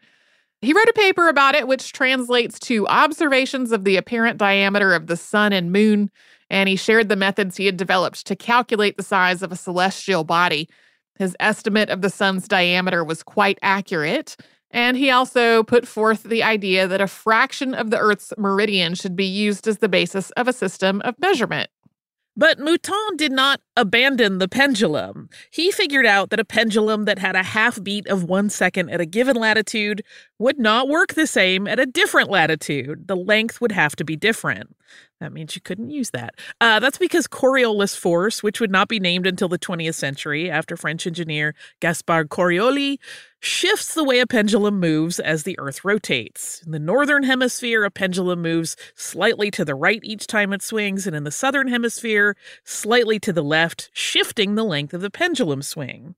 He 0.62 0.74
wrote 0.74 0.90
a 0.90 0.94
paper 0.94 1.30
about 1.30 1.56
it, 1.56 1.70
which 1.70 1.94
translates 1.94 2.60
to 2.60 2.86
observations 2.88 3.72
of 3.72 3.86
the 3.86 3.96
apparent 3.96 4.38
diameter 4.38 4.94
of 4.94 5.08
the 5.08 5.16
sun 5.16 5.54
and 5.54 5.72
moon, 5.72 6.12
and 6.50 6.68
he 6.68 6.76
shared 6.76 7.08
the 7.08 7.16
methods 7.16 7.56
he 7.56 7.66
had 7.66 7.78
developed 7.78 8.26
to 8.28 8.36
calculate 8.36 8.98
the 8.98 9.04
size 9.04 9.42
of 9.42 9.54
a 9.54 9.58
celestial 9.58 10.26
body. 10.26 10.68
His 11.18 11.36
estimate 11.40 11.90
of 11.90 12.02
the 12.02 12.10
sun's 12.10 12.46
diameter 12.46 13.06
was 13.06 13.24
quite 13.24 13.58
accurate, 13.62 14.36
and 14.70 14.98
he 14.98 15.10
also 15.10 15.64
put 15.64 15.88
forth 15.88 16.24
the 16.24 16.44
idea 16.44 16.90
that 16.90 17.00
a 17.00 17.08
fraction 17.08 17.74
of 17.74 17.90
the 17.90 17.98
Earth's 18.00 18.34
meridian 18.38 18.96
should 18.96 19.16
be 19.16 19.26
used 19.26 19.66
as 19.66 19.78
the 19.78 19.88
basis 19.88 20.32
of 20.32 20.50
a 20.50 20.54
system 20.54 21.02
of 21.06 21.18
measurement. 21.20 21.70
But 22.38 22.60
Mouton 22.60 23.18
did 23.18 23.32
not 23.32 23.62
abandon 23.78 24.40
the 24.40 24.50
pendulum. 24.50 25.30
He 25.52 25.72
figured 25.72 26.06
out 26.06 26.30
that 26.30 26.40
a 26.40 26.46
pendulum 26.46 27.06
that 27.06 27.20
had 27.20 27.36
a 27.36 27.44
half 27.44 27.82
beat 27.82 28.08
of 28.08 28.26
one 28.26 28.50
second 28.50 28.90
at 28.90 29.00
a 29.00 29.06
given 29.06 29.38
latitude 29.38 30.04
would 30.38 30.60
not 30.60 30.90
work 30.90 31.14
the 31.14 31.28
same 31.28 31.66
at 31.68 31.80
a 31.80 31.86
different 31.86 32.30
latitude. 32.30 33.08
The 33.08 33.16
length 33.16 33.62
would 33.62 33.72
have 33.72 33.96
to 33.96 34.04
be 34.04 34.18
different. 34.18 34.76
That 35.22 35.32
means 35.32 35.56
you 35.56 35.62
couldn't 35.62 35.92
use 35.92 36.12
that. 36.12 36.36
Uh, 36.60 36.80
that's 36.80 36.98
because 36.98 37.26
Coriolis 37.26 37.98
force, 37.98 38.44
which 38.44 38.60
would 38.60 38.72
not 38.72 38.90
be 38.90 39.00
named 39.00 39.26
until 39.26 39.48
the 39.48 39.58
20th 39.58 39.96
century 39.96 40.52
after 40.52 40.76
French 40.76 41.08
engineer 41.08 41.56
Gaspard 41.80 42.30
Coriolis, 42.30 42.98
shifts 43.46 43.94
the 43.94 44.04
way 44.04 44.20
a 44.20 44.28
pendulum 44.28 44.80
moves 44.80 45.20
as 45.20 45.44
the 45.44 45.58
Earth 45.60 45.86
rotates. 45.86 46.62
In 46.66 46.72
the 46.72 46.80
northern 46.80 47.24
hemisphere, 47.24 47.84
a 47.84 47.92
pendulum 47.92 48.42
moves 48.42 48.76
slightly 48.96 49.52
to 49.52 49.64
the 49.64 49.76
right 49.76 50.00
each 50.04 50.26
time 50.28 50.52
it 50.52 50.64
swings, 50.64 51.06
and 51.06 51.16
in 51.16 51.24
the 51.24 51.32
southern 51.32 51.68
hemisphere, 51.68 52.36
slightly 52.64 53.20
to 53.20 53.32
the 53.32 53.44
left, 53.44 53.90
shifting 53.94 54.56
the 54.56 54.64
length 54.64 54.94
of 54.94 55.02
the 55.02 55.12
pendulum 55.12 55.62
swing. 55.62 56.16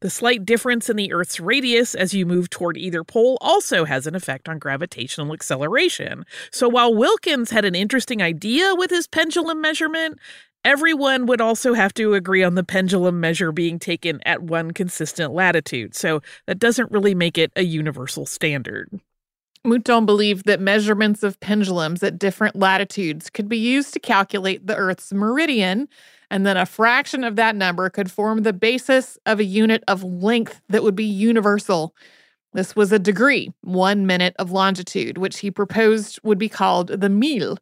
The 0.00 0.10
slight 0.10 0.46
difference 0.46 0.88
in 0.88 0.96
the 0.96 1.12
Earth's 1.12 1.38
radius 1.38 1.94
as 1.94 2.14
you 2.14 2.24
move 2.24 2.48
toward 2.48 2.78
either 2.78 3.04
pole 3.04 3.36
also 3.40 3.84
has 3.84 4.06
an 4.06 4.14
effect 4.14 4.48
on 4.48 4.58
gravitational 4.58 5.34
acceleration. 5.34 6.24
So 6.50 6.68
while 6.68 6.94
Wilkins 6.94 7.50
had 7.50 7.64
an 7.64 7.74
interesting 7.74 8.22
idea 8.22 8.74
with 8.74 8.90
his 8.90 9.06
pendulum 9.06 9.60
measurement, 9.60 10.18
Everyone 10.64 11.24
would 11.26 11.40
also 11.40 11.72
have 11.72 11.94
to 11.94 12.12
agree 12.14 12.42
on 12.42 12.54
the 12.54 12.64
pendulum 12.64 13.18
measure 13.18 13.50
being 13.50 13.78
taken 13.78 14.20
at 14.26 14.42
one 14.42 14.72
consistent 14.72 15.32
latitude, 15.32 15.94
so 15.94 16.20
that 16.46 16.58
doesn't 16.58 16.90
really 16.90 17.14
make 17.14 17.38
it 17.38 17.50
a 17.56 17.62
universal 17.62 18.26
standard. 18.26 18.90
Mouton 19.64 20.04
believed 20.06 20.46
that 20.46 20.60
measurements 20.60 21.22
of 21.22 21.40
pendulums 21.40 22.02
at 22.02 22.18
different 22.18 22.56
latitudes 22.56 23.30
could 23.30 23.48
be 23.48 23.58
used 23.58 23.92
to 23.94 24.00
calculate 24.00 24.66
the 24.66 24.76
Earth's 24.76 25.12
meridian, 25.12 25.88
and 26.30 26.46
then 26.46 26.56
a 26.56 26.66
fraction 26.66 27.24
of 27.24 27.36
that 27.36 27.56
number 27.56 27.88
could 27.88 28.10
form 28.10 28.42
the 28.42 28.52
basis 28.52 29.18
of 29.26 29.40
a 29.40 29.44
unit 29.44 29.82
of 29.88 30.04
length 30.04 30.60
that 30.68 30.82
would 30.82 30.96
be 30.96 31.04
universal. 31.04 31.94
This 32.52 32.76
was 32.76 32.92
a 32.92 32.98
degree, 32.98 33.52
one 33.62 34.06
minute 34.06 34.34
of 34.38 34.50
longitude, 34.50 35.18
which 35.18 35.38
he 35.38 35.50
proposed 35.50 36.18
would 36.22 36.38
be 36.38 36.48
called 36.48 36.88
the 36.88 37.08
mille. 37.08 37.58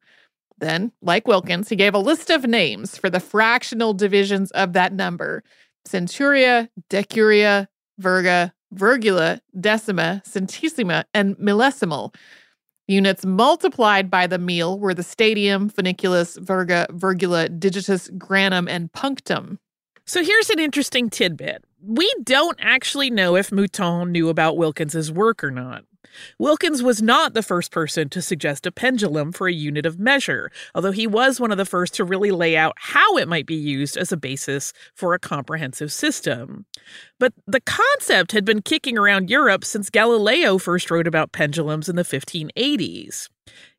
Then, 0.58 0.92
like 1.02 1.28
Wilkins, 1.28 1.68
he 1.68 1.76
gave 1.76 1.94
a 1.94 1.98
list 1.98 2.30
of 2.30 2.44
names 2.44 2.98
for 2.98 3.08
the 3.08 3.20
fractional 3.20 3.94
divisions 3.94 4.50
of 4.52 4.72
that 4.72 4.92
number 4.92 5.44
centuria, 5.86 6.68
decuria, 6.90 7.66
virga, 8.00 8.52
virgula, 8.72 9.40
decima, 9.58 10.22
centesima, 10.26 11.04
and 11.14 11.36
millesimal. 11.38 12.14
Units 12.86 13.24
multiplied 13.24 14.10
by 14.10 14.26
the 14.26 14.38
mille 14.38 14.78
were 14.78 14.94
the 14.94 15.02
stadium, 15.02 15.70
funiculus, 15.70 16.38
virga, 16.38 16.90
virgula, 16.90 17.48
digitus, 17.48 18.10
granum, 18.16 18.68
and 18.68 18.92
punctum. 18.92 19.58
So 20.06 20.24
here's 20.24 20.50
an 20.50 20.58
interesting 20.58 21.10
tidbit. 21.10 21.64
We 21.82 22.12
don't 22.22 22.58
actually 22.60 23.10
know 23.10 23.36
if 23.36 23.50
Mouton 23.50 24.10
knew 24.10 24.30
about 24.30 24.56
Wilkins's 24.56 25.12
work 25.12 25.44
or 25.44 25.50
not. 25.50 25.84
Wilkins 26.38 26.82
was 26.82 27.02
not 27.02 27.34
the 27.34 27.42
first 27.42 27.70
person 27.70 28.08
to 28.10 28.22
suggest 28.22 28.66
a 28.66 28.72
pendulum 28.72 29.32
for 29.32 29.48
a 29.48 29.52
unit 29.52 29.86
of 29.86 29.98
measure, 29.98 30.50
although 30.74 30.92
he 30.92 31.06
was 31.06 31.40
one 31.40 31.50
of 31.50 31.58
the 31.58 31.64
first 31.64 31.94
to 31.94 32.04
really 32.04 32.30
lay 32.30 32.56
out 32.56 32.74
how 32.76 33.16
it 33.16 33.28
might 33.28 33.46
be 33.46 33.54
used 33.54 33.96
as 33.96 34.12
a 34.12 34.16
basis 34.16 34.72
for 34.94 35.14
a 35.14 35.18
comprehensive 35.18 35.92
system. 35.92 36.66
But 37.18 37.32
the 37.46 37.60
concept 37.60 38.32
had 38.32 38.44
been 38.44 38.62
kicking 38.62 38.96
around 38.96 39.30
Europe 39.30 39.64
since 39.64 39.90
Galileo 39.90 40.58
first 40.58 40.90
wrote 40.90 41.06
about 41.06 41.32
pendulums 41.32 41.88
in 41.88 41.96
the 41.96 42.02
1580s. 42.02 43.28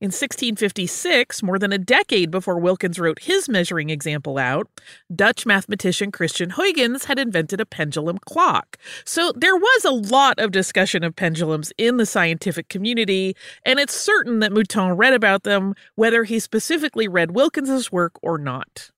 In 0.02 0.08
1656, 0.08 1.44
more 1.44 1.60
than 1.60 1.74
a 1.74 1.78
decade 1.78 2.32
before 2.32 2.58
Wilkins 2.58 3.00
wrote 3.00 3.20
his 3.20 3.50
measuring 3.50 3.90
example 3.90 4.38
out, 4.38 4.68
Dutch 5.14 5.46
mathematician 5.46 6.12
Christian 6.12 6.52
Huygens 6.52 7.06
had 7.06 7.20
invented 7.20 7.60
a 7.62 7.66
pendulum 7.66 8.18
clock. 8.18 8.78
So 9.06 9.32
there 9.36 9.56
was 9.56 9.86
a 9.86 9.92
lot 9.92 10.40
of 10.40 10.52
discussion 10.52 11.04
of 11.04 11.16
pendulums 11.16 11.72
in 11.78 11.98
the 11.98 12.06
scientific 12.20 12.68
community, 12.68 13.34
and 13.64 13.80
it's 13.80 13.96
certain 13.96 14.40
that 14.40 14.52
Mouton 14.52 14.98
read 14.98 15.14
about 15.14 15.44
them, 15.44 15.74
whether 15.96 16.26
he 16.26 16.38
specifically 16.38 17.08
read 17.08 17.32
Wilkins's 17.32 17.94
work 17.94 18.20
or 18.22 18.38
not. 18.38 18.92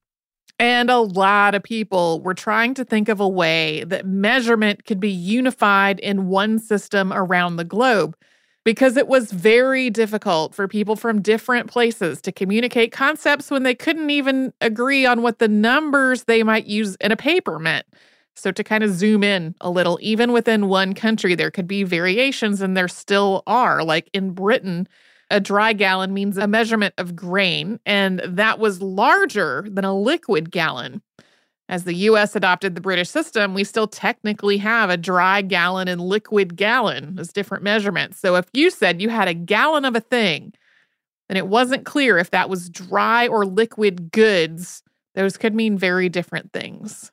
And 0.57 0.89
a 0.89 0.97
lot 0.97 1.53
of 1.53 1.61
people 1.61 2.19
were 2.21 2.33
trying 2.33 2.73
to 2.73 2.83
think 2.83 3.09
of 3.09 3.19
a 3.19 3.27
way 3.27 3.83
that 3.83 4.07
measurement 4.07 4.85
could 4.85 4.99
be 4.99 5.11
unified 5.11 5.99
in 5.99 6.29
one 6.29 6.57
system 6.57 7.13
around 7.13 7.57
the 7.57 7.63
globe 7.63 8.15
because 8.63 8.97
it 8.97 9.07
was 9.07 9.31
very 9.31 9.91
difficult 9.91 10.55
for 10.55 10.67
people 10.67 10.95
from 10.95 11.21
different 11.21 11.69
places 11.69 12.21
to 12.21 12.31
communicate 12.31 12.91
concepts 12.91 13.51
when 13.51 13.61
they 13.61 13.75
couldn't 13.75 14.09
even 14.09 14.51
agree 14.61 15.05
on 15.05 15.21
what 15.21 15.37
the 15.37 15.47
numbers 15.47 16.23
they 16.23 16.41
might 16.41 16.65
use 16.65 16.95
in 17.01 17.11
a 17.11 17.17
paper 17.17 17.59
meant. 17.59 17.85
So, 18.35 18.51
to 18.51 18.63
kind 18.63 18.83
of 18.83 18.91
zoom 18.91 19.23
in 19.23 19.55
a 19.61 19.69
little, 19.69 19.99
even 20.01 20.31
within 20.31 20.67
one 20.67 20.93
country, 20.93 21.35
there 21.35 21.51
could 21.51 21.67
be 21.67 21.83
variations, 21.83 22.61
and 22.61 22.75
there 22.75 22.87
still 22.87 23.43
are. 23.45 23.83
Like 23.83 24.09
in 24.13 24.31
Britain, 24.31 24.87
a 25.29 25.39
dry 25.39 25.73
gallon 25.73 26.13
means 26.13 26.37
a 26.37 26.47
measurement 26.47 26.93
of 26.97 27.15
grain, 27.15 27.79
and 27.85 28.21
that 28.25 28.59
was 28.59 28.81
larger 28.81 29.65
than 29.69 29.85
a 29.85 29.97
liquid 29.97 30.51
gallon. 30.51 31.01
As 31.69 31.85
the 31.85 31.95
US 31.95 32.35
adopted 32.35 32.75
the 32.75 32.81
British 32.81 33.09
system, 33.09 33.53
we 33.53 33.63
still 33.63 33.87
technically 33.87 34.57
have 34.57 34.89
a 34.89 34.97
dry 34.97 35.41
gallon 35.41 35.87
and 35.87 36.01
liquid 36.01 36.57
gallon 36.57 37.17
as 37.17 37.31
different 37.31 37.63
measurements. 37.63 38.19
So 38.19 38.35
if 38.35 38.45
you 38.51 38.69
said 38.69 39.01
you 39.01 39.07
had 39.07 39.29
a 39.29 39.33
gallon 39.33 39.85
of 39.85 39.95
a 39.95 40.01
thing, 40.01 40.53
and 41.29 41.37
it 41.37 41.47
wasn't 41.47 41.85
clear 41.85 42.17
if 42.17 42.31
that 42.31 42.49
was 42.49 42.69
dry 42.69 43.25
or 43.25 43.45
liquid 43.45 44.11
goods, 44.11 44.83
those 45.15 45.37
could 45.37 45.55
mean 45.55 45.77
very 45.77 46.09
different 46.09 46.51
things. 46.51 47.09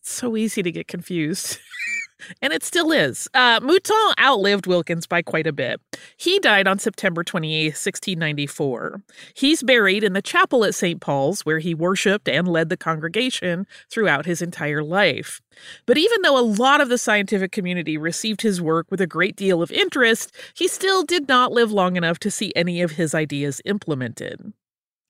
It's 0.00 0.12
so 0.12 0.36
easy 0.36 0.62
to 0.62 0.72
get 0.72 0.88
confused. 0.88 1.58
and 2.42 2.52
it 2.52 2.62
still 2.62 2.90
is. 2.90 3.28
Uh, 3.34 3.60
Mouton 3.60 4.14
outlived 4.18 4.66
Wilkins 4.66 5.06
by 5.06 5.22
quite 5.22 5.46
a 5.46 5.52
bit. 5.52 5.80
He 6.16 6.38
died 6.38 6.66
on 6.66 6.78
September 6.78 7.22
28, 7.22 7.66
1694. 7.66 9.02
He's 9.34 9.62
buried 9.62 10.04
in 10.04 10.12
the 10.12 10.22
chapel 10.22 10.64
at 10.64 10.74
St. 10.74 11.00
Paul's, 11.00 11.42
where 11.42 11.58
he 11.58 11.74
worshiped 11.74 12.28
and 12.28 12.48
led 12.48 12.68
the 12.68 12.76
congregation 12.76 13.66
throughout 13.90 14.26
his 14.26 14.42
entire 14.42 14.82
life. 14.82 15.40
But 15.86 15.98
even 15.98 16.22
though 16.22 16.38
a 16.38 16.40
lot 16.40 16.80
of 16.80 16.88
the 16.88 16.98
scientific 16.98 17.52
community 17.52 17.98
received 17.98 18.42
his 18.42 18.60
work 18.60 18.86
with 18.90 19.00
a 19.00 19.06
great 19.06 19.36
deal 19.36 19.62
of 19.62 19.70
interest, 19.70 20.34
he 20.54 20.68
still 20.68 21.02
did 21.02 21.28
not 21.28 21.52
live 21.52 21.72
long 21.72 21.96
enough 21.96 22.18
to 22.20 22.30
see 22.30 22.52
any 22.56 22.80
of 22.80 22.92
his 22.92 23.14
ideas 23.14 23.60
implemented. 23.64 24.52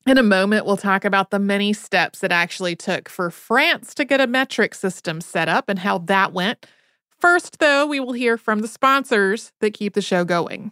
In 0.07 0.17
a 0.17 0.23
moment, 0.23 0.65
we'll 0.65 0.77
talk 0.77 1.05
about 1.05 1.29
the 1.29 1.37
many 1.37 1.73
steps 1.73 2.23
it 2.23 2.31
actually 2.31 2.75
took 2.75 3.07
for 3.07 3.29
France 3.29 3.93
to 3.93 4.03
get 4.03 4.19
a 4.19 4.25
metric 4.25 4.73
system 4.73 5.21
set 5.21 5.47
up 5.47 5.69
and 5.69 5.77
how 5.77 5.99
that 5.99 6.33
went. 6.33 6.65
First, 7.19 7.59
though, 7.59 7.85
we 7.85 7.99
will 7.99 8.13
hear 8.13 8.35
from 8.35 8.59
the 8.59 8.67
sponsors 8.67 9.51
that 9.61 9.75
keep 9.75 9.93
the 9.93 10.01
show 10.01 10.25
going. 10.25 10.71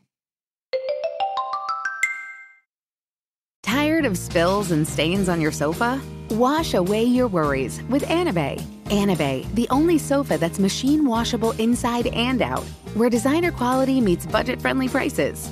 Tired 3.61 4.05
of 4.05 4.17
spills 4.17 4.71
and 4.71 4.87
stains 4.87 5.29
on 5.29 5.39
your 5.39 5.51
sofa? 5.51 6.01
Wash 6.31 6.73
away 6.73 7.03
your 7.03 7.27
worries 7.27 7.83
with 7.83 8.03
Anabei. 8.05 8.59
Anabei, 8.85 9.45
the 9.53 9.67
only 9.69 9.99
sofa 9.99 10.39
that's 10.39 10.57
machine 10.57 11.05
washable 11.05 11.51
inside 11.53 12.07
and 12.07 12.41
out, 12.41 12.63
where 12.95 13.11
designer 13.11 13.51
quality 13.51 14.01
meets 14.01 14.25
budget 14.25 14.59
friendly 14.59 14.89
prices. 14.89 15.51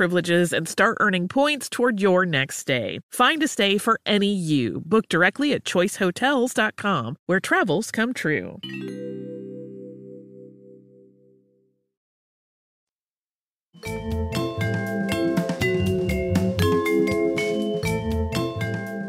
privileges 0.00 0.50
and 0.50 0.66
start 0.66 0.96
earning 0.98 1.28
points 1.28 1.68
toward 1.68 2.00
your 2.00 2.24
next 2.24 2.56
stay. 2.56 3.00
Find 3.12 3.42
a 3.42 3.46
stay 3.46 3.76
for 3.76 4.00
any 4.06 4.32
you. 4.32 4.80
Book 4.86 5.06
directly 5.10 5.52
at 5.52 5.64
choicehotels.com, 5.64 7.16
where 7.26 7.38
travels 7.38 7.90
come 7.90 8.14
true. 8.14 8.58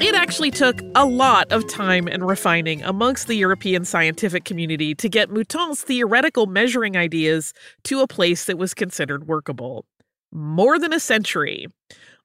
It 0.01 0.13
actually 0.13 0.51
took 0.51 0.81
a 0.93 1.05
lot 1.05 1.49
of 1.53 1.65
time 1.69 2.09
and 2.09 2.27
refining 2.27 2.83
amongst 2.83 3.27
the 3.27 3.35
European 3.35 3.85
scientific 3.85 4.43
community 4.43 4.93
to 4.95 5.07
get 5.07 5.29
Mouton's 5.29 5.83
theoretical 5.83 6.47
measuring 6.47 6.97
ideas 6.97 7.53
to 7.83 8.01
a 8.01 8.07
place 8.07 8.43
that 8.43 8.57
was 8.57 8.73
considered 8.73 9.25
workable 9.29 9.85
more 10.31 10.79
than 10.79 10.93
a 10.93 10.99
century. 10.99 11.67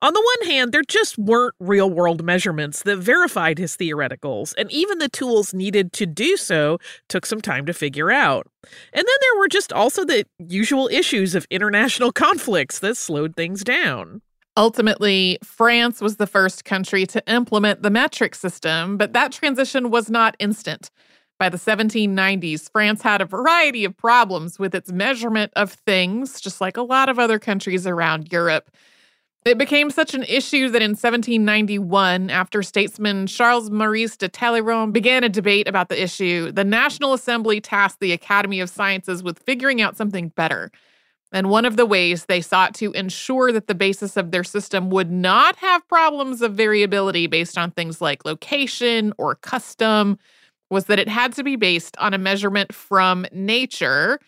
On 0.03 0.13
the 0.13 0.33
one 0.41 0.51
hand, 0.51 0.73
there 0.73 0.83
just 0.83 1.17
weren't 1.17 1.55
real 1.59 1.89
world 1.89 2.23
measurements 2.23 2.83
that 2.83 2.99
verified 2.99 3.59
his 3.59 3.77
theoreticals, 3.77 4.53
and 4.59 4.71
even 4.71 4.99
the 4.99 5.09
tools 5.09 5.55
needed 5.55 5.93
to 5.95 6.05
do 6.05 6.37
so 6.37 6.79
took 7.09 7.25
some 7.25 7.41
time 7.41 7.65
to 7.65 7.73
figure 7.73 8.11
out. 8.11 8.47
And 8.93 9.07
then 9.07 9.17
there 9.21 9.39
were 9.41 9.49
just 9.49 9.73
also 9.73 10.05
the 10.05 10.27
usual 10.39 10.89
issues 10.89 11.35
of 11.35 11.47
international 11.51 12.13
conflicts 12.27 12.79
that 12.81 12.97
slowed 12.99 13.35
things 13.37 13.65
down. 13.65 14.21
Ultimately, 14.59 15.39
France 15.43 16.01
was 16.01 16.17
the 16.17 16.27
first 16.27 16.65
country 16.65 17.07
to 17.07 17.23
implement 17.31 17.83
the 17.83 17.91
metric 17.91 18.35
system, 18.35 18.97
but 18.97 19.13
that 19.13 19.33
transition 19.33 19.91
was 19.91 20.11
not 20.11 20.35
instant. 20.39 20.91
By 21.39 21.51
the 21.51 21.59
1790s, 21.59 22.71
France 22.71 23.03
had 23.03 23.21
a 23.21 23.27
variety 23.27 23.85
of 23.85 23.97
problems 23.97 24.59
with 24.59 24.75
its 24.75 24.91
measurement 24.91 25.53
of 25.55 25.73
things, 25.73 26.41
just 26.41 26.61
like 26.63 26.79
a 26.79 26.83
lot 26.83 27.11
of 27.11 27.19
other 27.19 27.39
countries 27.39 27.87
around 27.87 28.33
Europe. 28.33 28.71
It 29.45 29.59
became 29.59 29.91
such 29.91 30.15
an 30.15 30.25
issue 30.25 30.71
that 30.71 30.83
in 30.83 30.93
1791, 30.93 32.31
after 32.31 32.63
statesman 32.63 33.27
Charles 33.27 33.71
Maurice 33.71 34.17
de 34.17 34.29
Talleyrand 34.29 34.93
began 34.93 35.23
a 35.23 35.29
debate 35.29 35.69
about 35.69 35.89
the 35.89 36.03
issue, 36.03 36.51
the 36.51 36.65
National 36.65 37.13
Assembly 37.13 37.61
tasked 37.61 38.01
the 38.01 38.13
Academy 38.13 38.59
of 38.59 38.71
Sciences 38.71 39.23
with 39.23 39.39
figuring 39.39 39.81
out 39.81 39.97
something 39.97 40.31
better. 40.31 40.73
And 41.33 41.51
one 41.51 41.65
of 41.65 41.77
the 41.77 41.87
ways 41.87 42.25
they 42.25 42.41
sought 42.41 42.75
to 42.77 42.93
ensure 42.93 43.53
that 43.53 43.67
the 43.67 43.75
basis 43.75 44.17
of 44.17 44.31
their 44.31 44.43
system 44.43 44.91
would 44.91 45.11
not 45.13 45.55
have 45.57 45.87
problems 45.87 46.41
of 46.41 46.55
variability 46.55 47.27
based 47.27 47.59
on 47.59 47.71
things 47.71 48.01
like 48.01 48.25
location 48.25 49.13
or 49.19 49.35
custom 49.35 50.19
was 50.71 50.87
that 50.87 50.99
it 50.99 51.09
had 51.09 51.33
to 51.35 51.45
be 51.45 51.57
based 51.57 51.97
on 51.99 52.15
a 52.15 52.19
measurement 52.19 52.75
from 52.75 53.27
nature. 53.33 54.19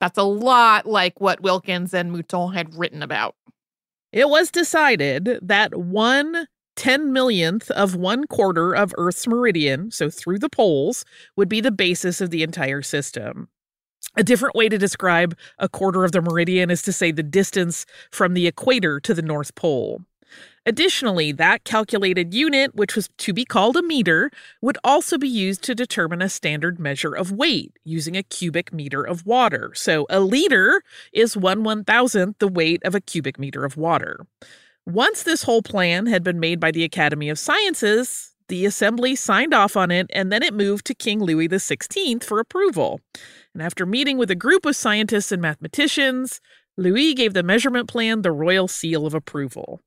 That's 0.00 0.18
a 0.18 0.22
lot 0.22 0.86
like 0.86 1.20
what 1.20 1.40
Wilkins 1.40 1.94
and 1.94 2.12
Mouton 2.12 2.52
had 2.52 2.74
written 2.74 3.02
about. 3.02 3.34
It 4.12 4.28
was 4.28 4.50
decided 4.50 5.38
that 5.42 5.74
one 5.74 6.46
ten 6.76 7.12
millionth 7.12 7.70
of 7.72 7.96
one 7.96 8.24
quarter 8.26 8.72
of 8.72 8.94
Earth's 8.96 9.26
meridian, 9.26 9.90
so 9.90 10.08
through 10.08 10.38
the 10.38 10.48
poles, 10.48 11.04
would 11.36 11.48
be 11.48 11.60
the 11.60 11.72
basis 11.72 12.20
of 12.20 12.30
the 12.30 12.42
entire 12.42 12.82
system. 12.82 13.48
A 14.16 14.22
different 14.22 14.54
way 14.54 14.68
to 14.68 14.78
describe 14.78 15.36
a 15.58 15.68
quarter 15.68 16.04
of 16.04 16.12
the 16.12 16.22
meridian 16.22 16.70
is 16.70 16.82
to 16.82 16.92
say 16.92 17.10
the 17.10 17.22
distance 17.22 17.84
from 18.12 18.34
the 18.34 18.46
equator 18.46 19.00
to 19.00 19.12
the 19.12 19.22
North 19.22 19.54
Pole. 19.56 20.02
Additionally, 20.68 21.32
that 21.32 21.64
calculated 21.64 22.34
unit, 22.34 22.74
which 22.74 22.94
was 22.94 23.08
to 23.16 23.32
be 23.32 23.46
called 23.46 23.74
a 23.74 23.82
meter, 23.82 24.30
would 24.60 24.76
also 24.84 25.16
be 25.16 25.26
used 25.26 25.62
to 25.62 25.74
determine 25.74 26.20
a 26.20 26.28
standard 26.28 26.78
measure 26.78 27.14
of 27.14 27.32
weight 27.32 27.78
using 27.84 28.18
a 28.18 28.22
cubic 28.22 28.70
meter 28.70 29.02
of 29.02 29.24
water. 29.24 29.72
So 29.74 30.06
a 30.10 30.20
liter 30.20 30.82
is 31.10 31.38
one 31.38 31.64
one 31.64 31.84
thousandth 31.84 32.38
the 32.38 32.48
weight 32.48 32.82
of 32.84 32.94
a 32.94 33.00
cubic 33.00 33.38
meter 33.38 33.64
of 33.64 33.78
water. 33.78 34.26
Once 34.84 35.22
this 35.22 35.44
whole 35.44 35.62
plan 35.62 36.04
had 36.04 36.22
been 36.22 36.38
made 36.38 36.60
by 36.60 36.70
the 36.70 36.84
Academy 36.84 37.30
of 37.30 37.38
Sciences, 37.38 38.34
the 38.48 38.66
assembly 38.66 39.16
signed 39.16 39.54
off 39.54 39.74
on 39.74 39.90
it 39.90 40.06
and 40.12 40.30
then 40.30 40.42
it 40.42 40.52
moved 40.52 40.84
to 40.84 40.94
King 40.94 41.20
Louis 41.20 41.48
XVI 41.48 42.22
for 42.22 42.40
approval. 42.40 43.00
And 43.54 43.62
after 43.62 43.86
meeting 43.86 44.18
with 44.18 44.30
a 44.30 44.34
group 44.34 44.66
of 44.66 44.76
scientists 44.76 45.32
and 45.32 45.40
mathematicians, 45.40 46.42
Louis 46.76 47.14
gave 47.14 47.32
the 47.32 47.42
measurement 47.42 47.88
plan 47.88 48.20
the 48.20 48.32
royal 48.32 48.68
seal 48.68 49.06
of 49.06 49.14
approval. 49.14 49.80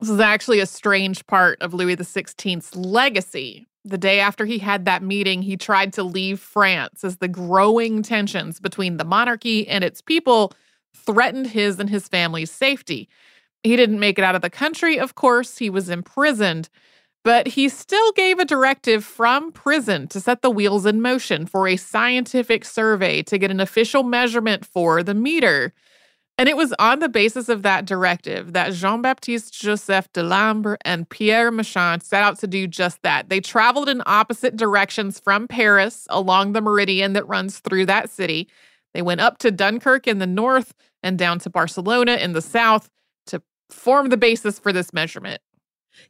This 0.00 0.08
is 0.08 0.20
actually 0.20 0.60
a 0.60 0.66
strange 0.66 1.26
part 1.26 1.60
of 1.60 1.74
Louis 1.74 1.96
XVI's 1.96 2.74
legacy. 2.74 3.68
The 3.84 3.98
day 3.98 4.18
after 4.18 4.46
he 4.46 4.58
had 4.58 4.86
that 4.86 5.02
meeting, 5.02 5.42
he 5.42 5.58
tried 5.58 5.92
to 5.94 6.02
leave 6.02 6.40
France 6.40 7.04
as 7.04 7.18
the 7.18 7.28
growing 7.28 8.02
tensions 8.02 8.60
between 8.60 8.96
the 8.96 9.04
monarchy 9.04 9.68
and 9.68 9.84
its 9.84 10.00
people 10.00 10.54
threatened 10.96 11.48
his 11.48 11.78
and 11.78 11.90
his 11.90 12.08
family's 12.08 12.50
safety. 12.50 13.10
He 13.62 13.76
didn't 13.76 14.00
make 14.00 14.18
it 14.18 14.24
out 14.24 14.34
of 14.34 14.40
the 14.40 14.48
country, 14.48 14.98
of 14.98 15.16
course, 15.16 15.58
he 15.58 15.68
was 15.68 15.90
imprisoned, 15.90 16.70
but 17.22 17.48
he 17.48 17.68
still 17.68 18.12
gave 18.12 18.38
a 18.38 18.46
directive 18.46 19.04
from 19.04 19.52
prison 19.52 20.08
to 20.08 20.20
set 20.20 20.40
the 20.40 20.50
wheels 20.50 20.86
in 20.86 21.02
motion 21.02 21.44
for 21.44 21.68
a 21.68 21.76
scientific 21.76 22.64
survey 22.64 23.22
to 23.24 23.36
get 23.36 23.50
an 23.50 23.60
official 23.60 24.02
measurement 24.02 24.64
for 24.64 25.02
the 25.02 25.14
meter. 25.14 25.74
And 26.40 26.48
it 26.48 26.56
was 26.56 26.72
on 26.78 27.00
the 27.00 27.10
basis 27.10 27.50
of 27.50 27.64
that 27.64 27.84
directive 27.84 28.54
that 28.54 28.72
Jean 28.72 29.02
Baptiste 29.02 29.52
Joseph 29.52 30.10
Delambre 30.14 30.78
and 30.86 31.06
Pierre 31.06 31.52
Méchain 31.52 32.02
set 32.02 32.22
out 32.22 32.38
to 32.38 32.46
do 32.46 32.66
just 32.66 33.02
that. 33.02 33.28
They 33.28 33.40
traveled 33.40 33.90
in 33.90 34.02
opposite 34.06 34.56
directions 34.56 35.20
from 35.20 35.46
Paris 35.46 36.06
along 36.08 36.54
the 36.54 36.62
meridian 36.62 37.12
that 37.12 37.28
runs 37.28 37.58
through 37.58 37.84
that 37.86 38.08
city. 38.08 38.48
They 38.94 39.02
went 39.02 39.20
up 39.20 39.36
to 39.40 39.50
Dunkirk 39.50 40.06
in 40.06 40.16
the 40.16 40.26
north 40.26 40.72
and 41.02 41.18
down 41.18 41.40
to 41.40 41.50
Barcelona 41.50 42.14
in 42.14 42.32
the 42.32 42.40
south 42.40 42.88
to 43.26 43.42
form 43.68 44.08
the 44.08 44.16
basis 44.16 44.58
for 44.58 44.72
this 44.72 44.94
measurement. 44.94 45.42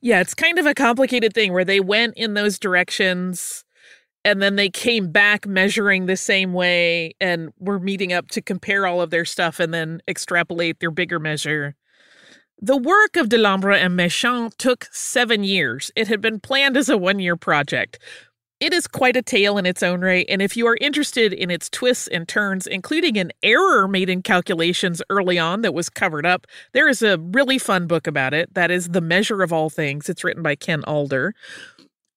Yeah, 0.01 0.21
it's 0.21 0.35
kind 0.35 0.61
of 0.61 0.67
a 0.67 0.75
complicated 0.75 1.35
thing 1.35 1.53
where 1.53 1.65
they 1.65 1.81
went 1.81 2.15
in 2.17 2.35
those 2.35 2.57
directions 2.57 3.65
and 4.25 4.43
then 4.43 4.57
they 4.57 4.69
came 4.69 5.11
back 5.11 5.47
measuring 5.47 6.07
the 6.07 6.17
same 6.17 6.53
way 6.53 7.15
and 7.21 7.53
were 7.59 7.79
meeting 7.79 8.13
up 8.13 8.29
to 8.29 8.43
compare 8.43 8.87
all 8.87 9.01
of 9.01 9.11
their 9.11 9.25
stuff 9.25 9.61
and 9.61 9.73
then 9.73 10.03
extrapolate 10.07 10.81
their 10.81 10.91
bigger 10.91 11.19
measure. 11.19 11.75
The 12.61 12.77
work 12.77 13.17
of 13.17 13.31
Delambre 13.31 13.79
and 13.79 13.99
Méchain 13.99 14.55
took 14.59 14.87
seven 14.93 15.45
years. 15.45 15.91
It 15.97 16.09
had 16.09 16.21
been 16.21 16.41
planned 16.41 16.77
as 16.77 16.91
a 16.91 16.99
one 16.99 17.19
year 17.19 17.37
project. 17.37 17.99
It 18.61 18.75
is 18.75 18.87
quite 18.87 19.17
a 19.17 19.23
tale 19.23 19.57
in 19.57 19.65
its 19.65 19.83
own 19.83 20.03
right, 20.03 20.27
and 20.29 20.43
if 20.43 20.55
you 20.55 20.67
are 20.67 20.77
interested 20.83 21.33
in 21.33 21.51
its 21.51 21.71
twists 21.71 22.07
and 22.09 22.29
turns, 22.29 22.67
including 22.67 23.17
an 23.17 23.33
error 23.43 23.89
made 23.89 24.11
in 24.11 24.21
calculations 24.21 25.01
early 25.09 25.39
on 25.39 25.63
that 25.63 25.73
was 25.73 25.89
covered 25.89 26.27
up, 26.27 26.47
there 26.73 26.87
is 26.87 27.01
a 27.01 27.17
really 27.17 27.57
fun 27.57 27.87
book 27.87 28.07
about 28.07 28.35
it. 28.35 28.53
That 28.53 28.71
is 28.71 28.91
The 28.91 29.01
Measure 29.01 29.43
of 29.43 29.51
All 29.51 29.71
Things. 29.71 30.11
It's 30.11 30.23
written 30.23 30.43
by 30.43 30.57
Ken 30.57 30.85
Alder. 30.85 31.35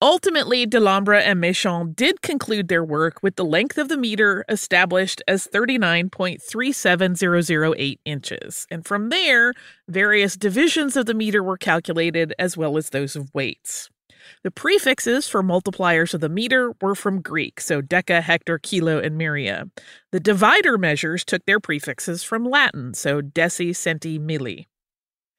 Ultimately, 0.04 0.68
Delambre 0.68 1.20
and 1.22 1.42
Méchain 1.42 1.96
did 1.96 2.22
conclude 2.22 2.68
their 2.68 2.84
work 2.84 3.24
with 3.24 3.38
the 3.38 3.46
length 3.46 3.78
of 3.78 3.88
the 3.88 3.96
meter 3.96 4.44
established 4.50 5.24
as 5.30 5.48
39.37008 5.48 8.00
inches. 8.04 8.68
And 8.70 8.86
from 8.86 9.08
there, 9.08 9.54
various 9.88 10.36
divisions 10.36 10.98
of 10.98 11.06
the 11.06 11.14
meter 11.14 11.42
were 11.42 11.56
calculated 11.56 12.34
as 12.38 12.58
well 12.58 12.76
as 12.76 12.90
those 12.90 13.16
of 13.16 13.34
weights. 13.34 13.90
The 14.44 14.52
prefixes 14.52 15.30
for 15.30 15.42
multipliers 15.42 16.14
of 16.14 16.20
the 16.20 16.28
meter 16.28 16.74
were 16.82 16.96
from 16.96 17.22
Greek, 17.22 17.62
so 17.62 17.82
deca, 17.82 18.22
hecto, 18.22 18.62
kilo, 18.62 19.00
and 19.00 19.18
myria. 19.18 19.70
The 20.12 20.20
divider 20.20 20.78
measures 20.78 21.24
took 21.24 21.46
their 21.46 21.62
prefixes 21.62 22.24
from 22.24 22.44
Latin, 22.44 22.94
so 22.94 23.22
deci, 23.22 23.70
centi, 23.70 24.20
milli. 24.20 24.66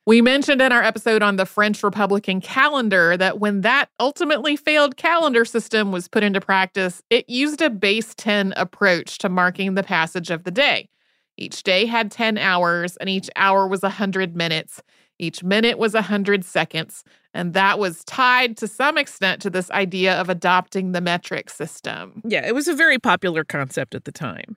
We 0.06 0.20
mentioned 0.20 0.60
in 0.60 0.70
our 0.70 0.82
episode 0.82 1.22
on 1.22 1.36
the 1.36 1.46
French 1.46 1.82
Republican 1.82 2.42
calendar 2.42 3.16
that 3.16 3.40
when 3.40 3.62
that 3.62 3.88
ultimately 3.98 4.54
failed 4.54 4.98
calendar 4.98 5.46
system 5.46 5.92
was 5.92 6.08
put 6.08 6.22
into 6.22 6.42
practice, 6.42 7.02
it 7.08 7.30
used 7.30 7.62
a 7.62 7.70
base 7.70 8.14
10 8.14 8.52
approach 8.58 9.16
to 9.18 9.30
marking 9.30 9.74
the 9.74 9.82
passage 9.82 10.30
of 10.30 10.44
the 10.44 10.50
day. 10.50 10.90
Each 11.38 11.62
day 11.62 11.86
had 11.86 12.10
10 12.10 12.36
hours, 12.36 12.98
and 12.98 13.08
each 13.08 13.30
hour 13.34 13.66
was 13.66 13.80
100 13.80 14.36
minutes. 14.36 14.82
Each 15.18 15.42
minute 15.42 15.78
was 15.78 15.94
100 15.94 16.44
seconds. 16.44 17.04
And 17.32 17.52
that 17.54 17.78
was 17.78 18.04
tied 18.04 18.56
to 18.58 18.68
some 18.68 18.96
extent 18.96 19.42
to 19.42 19.50
this 19.50 19.70
idea 19.72 20.18
of 20.20 20.28
adopting 20.28 20.92
the 20.92 21.00
metric 21.00 21.50
system. 21.50 22.22
Yeah, 22.24 22.46
it 22.46 22.54
was 22.54 22.68
a 22.68 22.74
very 22.74 22.98
popular 22.98 23.44
concept 23.44 23.94
at 23.94 24.04
the 24.04 24.12
time. 24.12 24.56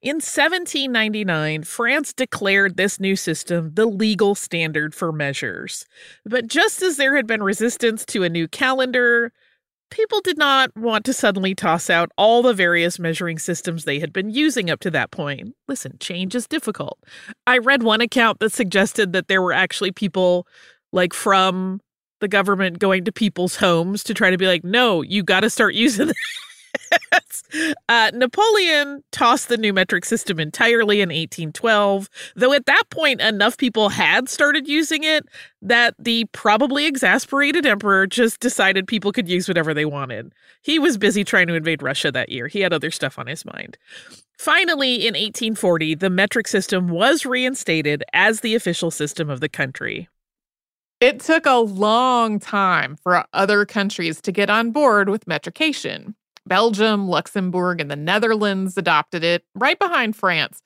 In 0.00 0.16
1799, 0.16 1.62
France 1.62 2.12
declared 2.12 2.76
this 2.76 2.98
new 2.98 3.14
system 3.14 3.72
the 3.74 3.86
legal 3.86 4.34
standard 4.34 4.94
for 4.94 5.12
measures. 5.12 5.84
But 6.24 6.48
just 6.48 6.82
as 6.82 6.96
there 6.96 7.14
had 7.14 7.26
been 7.26 7.42
resistance 7.42 8.04
to 8.06 8.24
a 8.24 8.28
new 8.28 8.48
calendar, 8.48 9.32
people 9.92 10.22
did 10.22 10.38
not 10.38 10.74
want 10.74 11.04
to 11.04 11.12
suddenly 11.12 11.54
toss 11.54 11.90
out 11.90 12.10
all 12.16 12.42
the 12.42 12.54
various 12.54 12.98
measuring 12.98 13.38
systems 13.38 13.84
they 13.84 13.98
had 13.98 14.12
been 14.12 14.30
using 14.30 14.70
up 14.70 14.80
to 14.80 14.90
that 14.90 15.10
point. 15.10 15.54
Listen, 15.68 15.96
change 16.00 16.34
is 16.34 16.48
difficult. 16.48 16.98
I 17.46 17.58
read 17.58 17.82
one 17.82 18.00
account 18.00 18.40
that 18.40 18.52
suggested 18.52 19.12
that 19.12 19.28
there 19.28 19.42
were 19.42 19.52
actually 19.52 19.92
people 19.92 20.46
like 20.92 21.12
from 21.12 21.80
the 22.20 22.28
government 22.28 22.78
going 22.78 23.04
to 23.04 23.12
people's 23.12 23.56
homes 23.56 24.02
to 24.04 24.14
try 24.14 24.30
to 24.30 24.38
be 24.38 24.46
like, 24.46 24.64
no, 24.64 25.02
you 25.02 25.22
got 25.22 25.40
to 25.40 25.50
start 25.50 25.74
using 25.86 26.10
uh, 27.88 28.10
Napoleon 28.14 29.02
tossed 29.12 29.48
the 29.48 29.56
new 29.56 29.72
metric 29.72 30.04
system 30.04 30.40
entirely 30.40 31.00
in 31.00 31.08
1812, 31.08 32.08
though 32.36 32.52
at 32.52 32.66
that 32.66 32.84
point 32.90 33.20
enough 33.20 33.56
people 33.56 33.88
had 33.88 34.28
started 34.28 34.66
using 34.66 35.04
it 35.04 35.26
that 35.60 35.94
the 35.98 36.24
probably 36.32 36.86
exasperated 36.86 37.66
emperor 37.66 38.06
just 38.06 38.40
decided 38.40 38.86
people 38.86 39.12
could 39.12 39.28
use 39.28 39.48
whatever 39.48 39.74
they 39.74 39.84
wanted. 39.84 40.32
He 40.62 40.78
was 40.78 40.98
busy 40.98 41.24
trying 41.24 41.46
to 41.48 41.54
invade 41.54 41.82
Russia 41.82 42.10
that 42.12 42.30
year. 42.30 42.48
He 42.48 42.60
had 42.60 42.72
other 42.72 42.90
stuff 42.90 43.18
on 43.18 43.26
his 43.26 43.44
mind. 43.44 43.76
Finally, 44.38 45.06
in 45.06 45.14
1840, 45.14 45.94
the 45.96 46.10
metric 46.10 46.48
system 46.48 46.88
was 46.88 47.24
reinstated 47.24 48.02
as 48.12 48.40
the 48.40 48.54
official 48.54 48.90
system 48.90 49.30
of 49.30 49.40
the 49.40 49.48
country. 49.48 50.08
It 51.00 51.20
took 51.20 51.46
a 51.46 51.56
long 51.56 52.38
time 52.38 52.96
for 52.96 53.24
other 53.32 53.64
countries 53.64 54.20
to 54.20 54.30
get 54.30 54.48
on 54.48 54.70
board 54.70 55.08
with 55.08 55.26
metrication. 55.26 56.14
Belgium, 56.46 57.08
Luxembourg, 57.08 57.80
and 57.80 57.90
the 57.90 57.96
Netherlands 57.96 58.76
adopted 58.76 59.24
it 59.24 59.44
right 59.54 59.78
behind 59.78 60.16
France. 60.16 60.62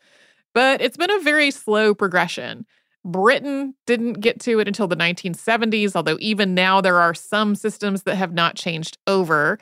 But 0.55 0.81
it's 0.81 0.97
been 0.97 1.11
a 1.11 1.21
very 1.21 1.51
slow 1.51 1.95
progression. 1.95 2.67
Britain 3.05 3.75
didn't 3.87 4.15
get 4.15 4.41
to 4.41 4.59
it 4.59 4.67
until 4.67 4.89
the 4.89 4.97
1970s, 4.97 5.95
although 5.95 6.17
even 6.21 6.55
now 6.55 6.81
there 6.81 6.99
are 6.99 7.15
some 7.15 7.55
systems 7.55 8.03
that 8.03 8.17
have 8.17 8.33
not 8.33 8.57
changed 8.57 8.99
over. 9.07 9.59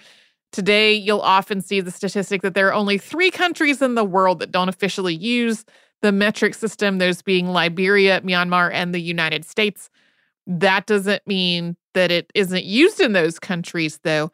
Today, 0.50 0.94
you'll 0.94 1.20
often 1.20 1.60
see 1.60 1.80
the 1.80 1.90
statistic 1.90 2.42
that 2.42 2.54
there 2.54 2.68
are 2.68 2.74
only 2.74 2.96
three 2.96 3.30
countries 3.30 3.82
in 3.82 3.96
the 3.96 4.04
world 4.04 4.38
that 4.38 4.52
don't 4.52 4.68
officially 4.68 5.14
use 5.14 5.64
the 6.00 6.12
metric 6.12 6.54
system, 6.54 6.98
those 6.98 7.22
being 7.22 7.48
Liberia, 7.48 8.20
Myanmar, 8.20 8.70
and 8.72 8.94
the 8.94 9.00
United 9.00 9.44
States. 9.44 9.90
That 10.46 10.86
doesn't 10.86 11.26
mean 11.26 11.76
that 11.94 12.10
it 12.10 12.30
isn't 12.34 12.64
used 12.64 13.00
in 13.00 13.12
those 13.12 13.38
countries, 13.38 13.98
though. 14.04 14.30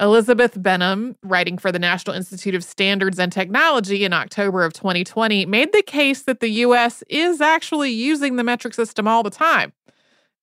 Elizabeth 0.00 0.60
Benham, 0.60 1.16
writing 1.22 1.56
for 1.56 1.70
the 1.70 1.78
National 1.78 2.16
Institute 2.16 2.54
of 2.54 2.64
Standards 2.64 3.18
and 3.18 3.30
Technology 3.30 4.04
in 4.04 4.12
October 4.12 4.64
of 4.64 4.72
2020, 4.72 5.46
made 5.46 5.72
the 5.72 5.82
case 5.82 6.22
that 6.22 6.40
the 6.40 6.48
US 6.48 7.04
is 7.08 7.40
actually 7.40 7.90
using 7.90 8.34
the 8.34 8.42
metric 8.42 8.74
system 8.74 9.06
all 9.06 9.22
the 9.22 9.30
time. 9.30 9.72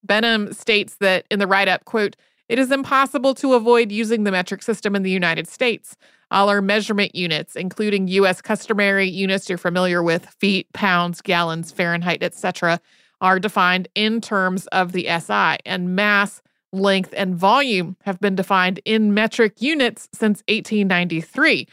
Benham 0.04 0.54
states 0.54 0.96
that 1.02 1.26
in 1.30 1.40
the 1.40 1.48
write 1.48 1.68
up, 1.68 1.84
quote, 1.84 2.16
it 2.48 2.60
is 2.60 2.72
impossible 2.72 3.34
to 3.36 3.54
avoid 3.54 3.92
using 3.92 4.24
the 4.24 4.32
metric 4.32 4.64
system 4.64 4.96
in 4.96 5.04
the 5.04 5.12
United 5.12 5.48
States. 5.48 5.98
All 6.32 6.50
our 6.50 6.62
measurement 6.62 7.14
units, 7.14 7.58
including 7.58 8.08
US 8.08 8.42
customary 8.42 9.08
units 9.08 9.50
you're 9.50 9.58
familiar 9.58 10.02
with, 10.02 10.26
feet, 10.26 10.72
pounds, 10.72 11.22
gallons, 11.22 11.72
Fahrenheit, 11.74 12.24
etc., 12.24 12.80
are 13.20 13.38
defined 13.38 13.90
in 13.96 14.22
terms 14.22 14.66
of 14.68 14.94
the 14.94 15.08
SI, 15.20 15.58
and 15.66 15.96
mass 15.96 16.42
length, 16.72 17.14
and 17.16 17.36
volume 17.36 17.98
have 18.04 18.20
been 18.20 18.36
defined 18.36 18.80
in 18.86 19.14
metric 19.14 19.62
units 19.62 20.08
since 20.14 20.44
1893. 20.48 21.68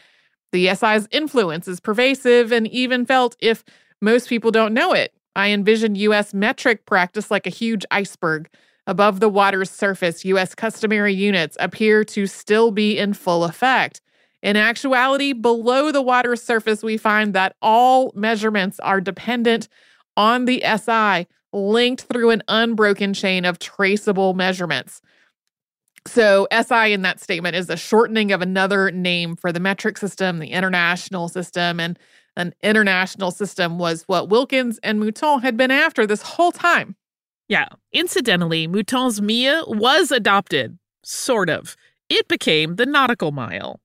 The 0.51 0.73
SI's 0.73 1.07
influence 1.11 1.67
is 1.67 1.79
pervasive 1.79 2.51
and 2.51 2.67
even 2.67 3.05
felt 3.05 3.35
if 3.39 3.63
most 4.01 4.29
people 4.29 4.51
don't 4.51 4.73
know 4.73 4.93
it. 4.93 5.13
I 5.35 5.49
envision 5.49 5.95
US 5.95 6.33
metric 6.33 6.85
practice 6.85 7.29
like 7.29 7.45
a 7.45 7.51
huge 7.51 7.85
iceberg. 7.91 8.49
Above 8.87 9.19
the 9.19 9.29
water's 9.29 9.69
surface, 9.69 10.25
US 10.25 10.55
customary 10.55 11.13
units 11.13 11.55
appear 11.59 12.03
to 12.05 12.25
still 12.25 12.71
be 12.71 12.97
in 12.97 13.13
full 13.13 13.43
effect. 13.43 14.01
In 14.41 14.55
actuality, 14.55 15.33
below 15.33 15.91
the 15.91 16.01
water's 16.01 16.41
surface, 16.41 16.81
we 16.81 16.97
find 16.97 17.33
that 17.33 17.55
all 17.61 18.11
measurements 18.15 18.79
are 18.79 19.01
dependent 19.01 19.67
on 20.17 20.45
the 20.45 20.63
SI 20.65 21.27
linked 21.53 22.03
through 22.03 22.29
an 22.29 22.43
unbroken 22.47 23.13
chain 23.13 23.45
of 23.45 23.59
traceable 23.59 24.33
measurements. 24.33 25.01
So, 26.07 26.47
SI 26.51 26.93
in 26.93 27.01
that 27.01 27.19
statement 27.19 27.55
is 27.55 27.69
a 27.69 27.77
shortening 27.77 28.31
of 28.31 28.41
another 28.41 28.89
name 28.91 29.35
for 29.35 29.51
the 29.51 29.59
metric 29.59 29.97
system, 29.97 30.39
the 30.39 30.51
international 30.51 31.27
system. 31.27 31.79
And 31.79 31.99
an 32.37 32.53
international 32.63 33.31
system 33.31 33.77
was 33.77 34.03
what 34.03 34.29
Wilkins 34.29 34.79
and 34.81 34.99
Mouton 34.99 35.41
had 35.41 35.57
been 35.57 35.71
after 35.71 36.07
this 36.07 36.21
whole 36.21 36.51
time. 36.51 36.95
Yeah. 37.49 37.67
Incidentally, 37.91 38.67
Mouton's 38.67 39.21
mille 39.21 39.65
was 39.67 40.11
adopted, 40.11 40.77
sort 41.03 41.49
of. 41.49 41.75
It 42.09 42.27
became 42.27 42.77
the 42.77 42.85
nautical 42.85 43.31
mile. 43.31 43.81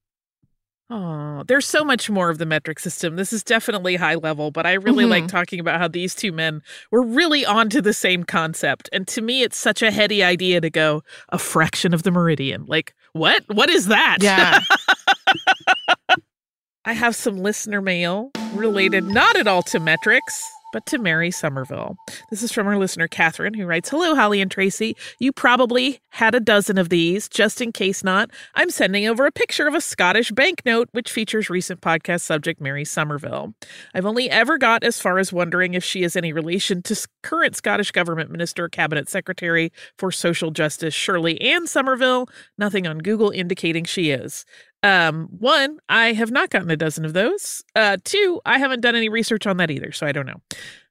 Oh, 0.91 1.43
there's 1.47 1.66
so 1.66 1.82
much 1.82 2.11
more 2.11 2.28
of 2.28 2.37
the 2.39 2.45
metric 2.45 2.78
system. 2.78 3.16
This 3.16 3.32
is 3.32 3.43
definitely 3.43 3.97
high 3.97 4.16
level, 4.16 4.51
but 4.51 4.66
I 4.66 4.74
really 4.74 5.05
mm-hmm. 5.05 5.11
like 5.11 5.28
talking 5.28 5.59
about 5.59 5.80
how 5.80 5.89
these 5.89 6.14
two 6.14 6.30
men 6.30 6.62
were 6.91 7.03
really 7.03 7.47
onto 7.47 7.80
the 7.80 7.95
same 7.95 8.24
concept. 8.24 8.91
And 8.93 9.09
to 9.09 9.22
me, 9.22 9.43
it's 9.43 9.57
such 9.57 9.80
a 9.80 9.91
heady 9.91 10.22
idea 10.22 10.61
to 10.61 10.68
go 10.68 11.03
a 11.30 11.39
fraction 11.39 11.95
of 11.95 12.03
the 12.03 12.11
meridian. 12.11 12.66
Like, 12.66 12.95
what? 13.12 13.43
What 13.49 13.70
is 13.70 13.87
that? 13.87 14.18
Yeah. 14.20 14.61
I 16.85 16.93
have 16.93 17.16
some 17.16 17.39
listener 17.39 17.80
mail 17.80 18.30
related 18.53 19.05
not 19.05 19.37
at 19.37 19.47
all 19.47 19.62
to 19.62 19.80
metrics 19.80 20.51
but 20.75 20.87
to 20.87 20.99
Mary 20.99 21.31
Somerville. 21.31 21.97
This 22.31 22.43
is 22.43 22.51
from 22.51 22.66
our 22.66 22.77
listener, 22.77 23.07
Catherine, 23.07 23.55
who 23.55 23.64
writes 23.64 23.91
Hello, 23.91 24.16
Holly 24.16 24.41
and 24.41 24.51
Tracy. 24.51 24.97
You 25.20 25.31
probably 25.31 26.01
had 26.09 26.35
a 26.35 26.41
dozen 26.41 26.79
of 26.79 26.89
these. 26.89 27.29
Just 27.29 27.61
in 27.61 27.70
case 27.70 28.03
not, 28.03 28.33
I'm 28.57 28.70
sending 28.70 29.07
over 29.07 29.25
a 29.25 29.31
picture 29.31 29.68
of 29.68 29.75
a 29.75 29.81
Scottish 29.81 30.33
banknote, 30.33 30.89
which 30.91 31.12
features 31.12 31.49
recent 31.49 31.81
podcast 31.81 32.22
subject 32.22 32.61
Mary 32.61 32.85
Somerville. 32.85 33.55
I've 33.95 34.05
only 34.05 34.29
ever 34.29 34.59
got 34.59 34.83
as 34.83 35.01
far 35.01 35.18
as 35.18 35.33
wondering 35.33 35.75
if 35.75 35.85
she 35.85 36.03
is 36.03 36.16
any 36.16 36.33
relation 36.33 36.83
to 36.83 37.07
current 37.22 37.55
Scottish 37.55 37.93
Government 37.93 38.33
Minister, 38.33 38.68
Cabinet 38.68 39.09
Secretary 39.09 39.70
for 39.97 40.11
Social 40.11 40.51
Justice 40.51 40.93
Shirley-Anne 40.93 41.68
Somerville. 41.68 42.27
Nothing 42.59 42.89
on 42.89 42.99
Google 42.99 43.31
indicating 43.31 43.85
she 43.85 44.11
is. 44.11 44.45
Um, 44.85 45.28
one, 45.30 45.78
I 45.89 46.12
have 46.12 46.30
not 46.30 46.51
gotten 46.51 46.70
a 46.70 46.76
dozen 46.76 47.07
of 47.07 47.14
those. 47.14 47.64
Uh, 47.74 47.97
two, 48.05 48.43
I 48.45 48.59
haven't 48.59 48.82
done 48.82 48.95
any 48.95 49.09
research 49.09 49.47
on 49.47 49.57
that 49.57 49.70
either, 49.70 49.93
so 49.93 50.07
I 50.07 50.12
don't 50.12 50.26
know. 50.26 50.43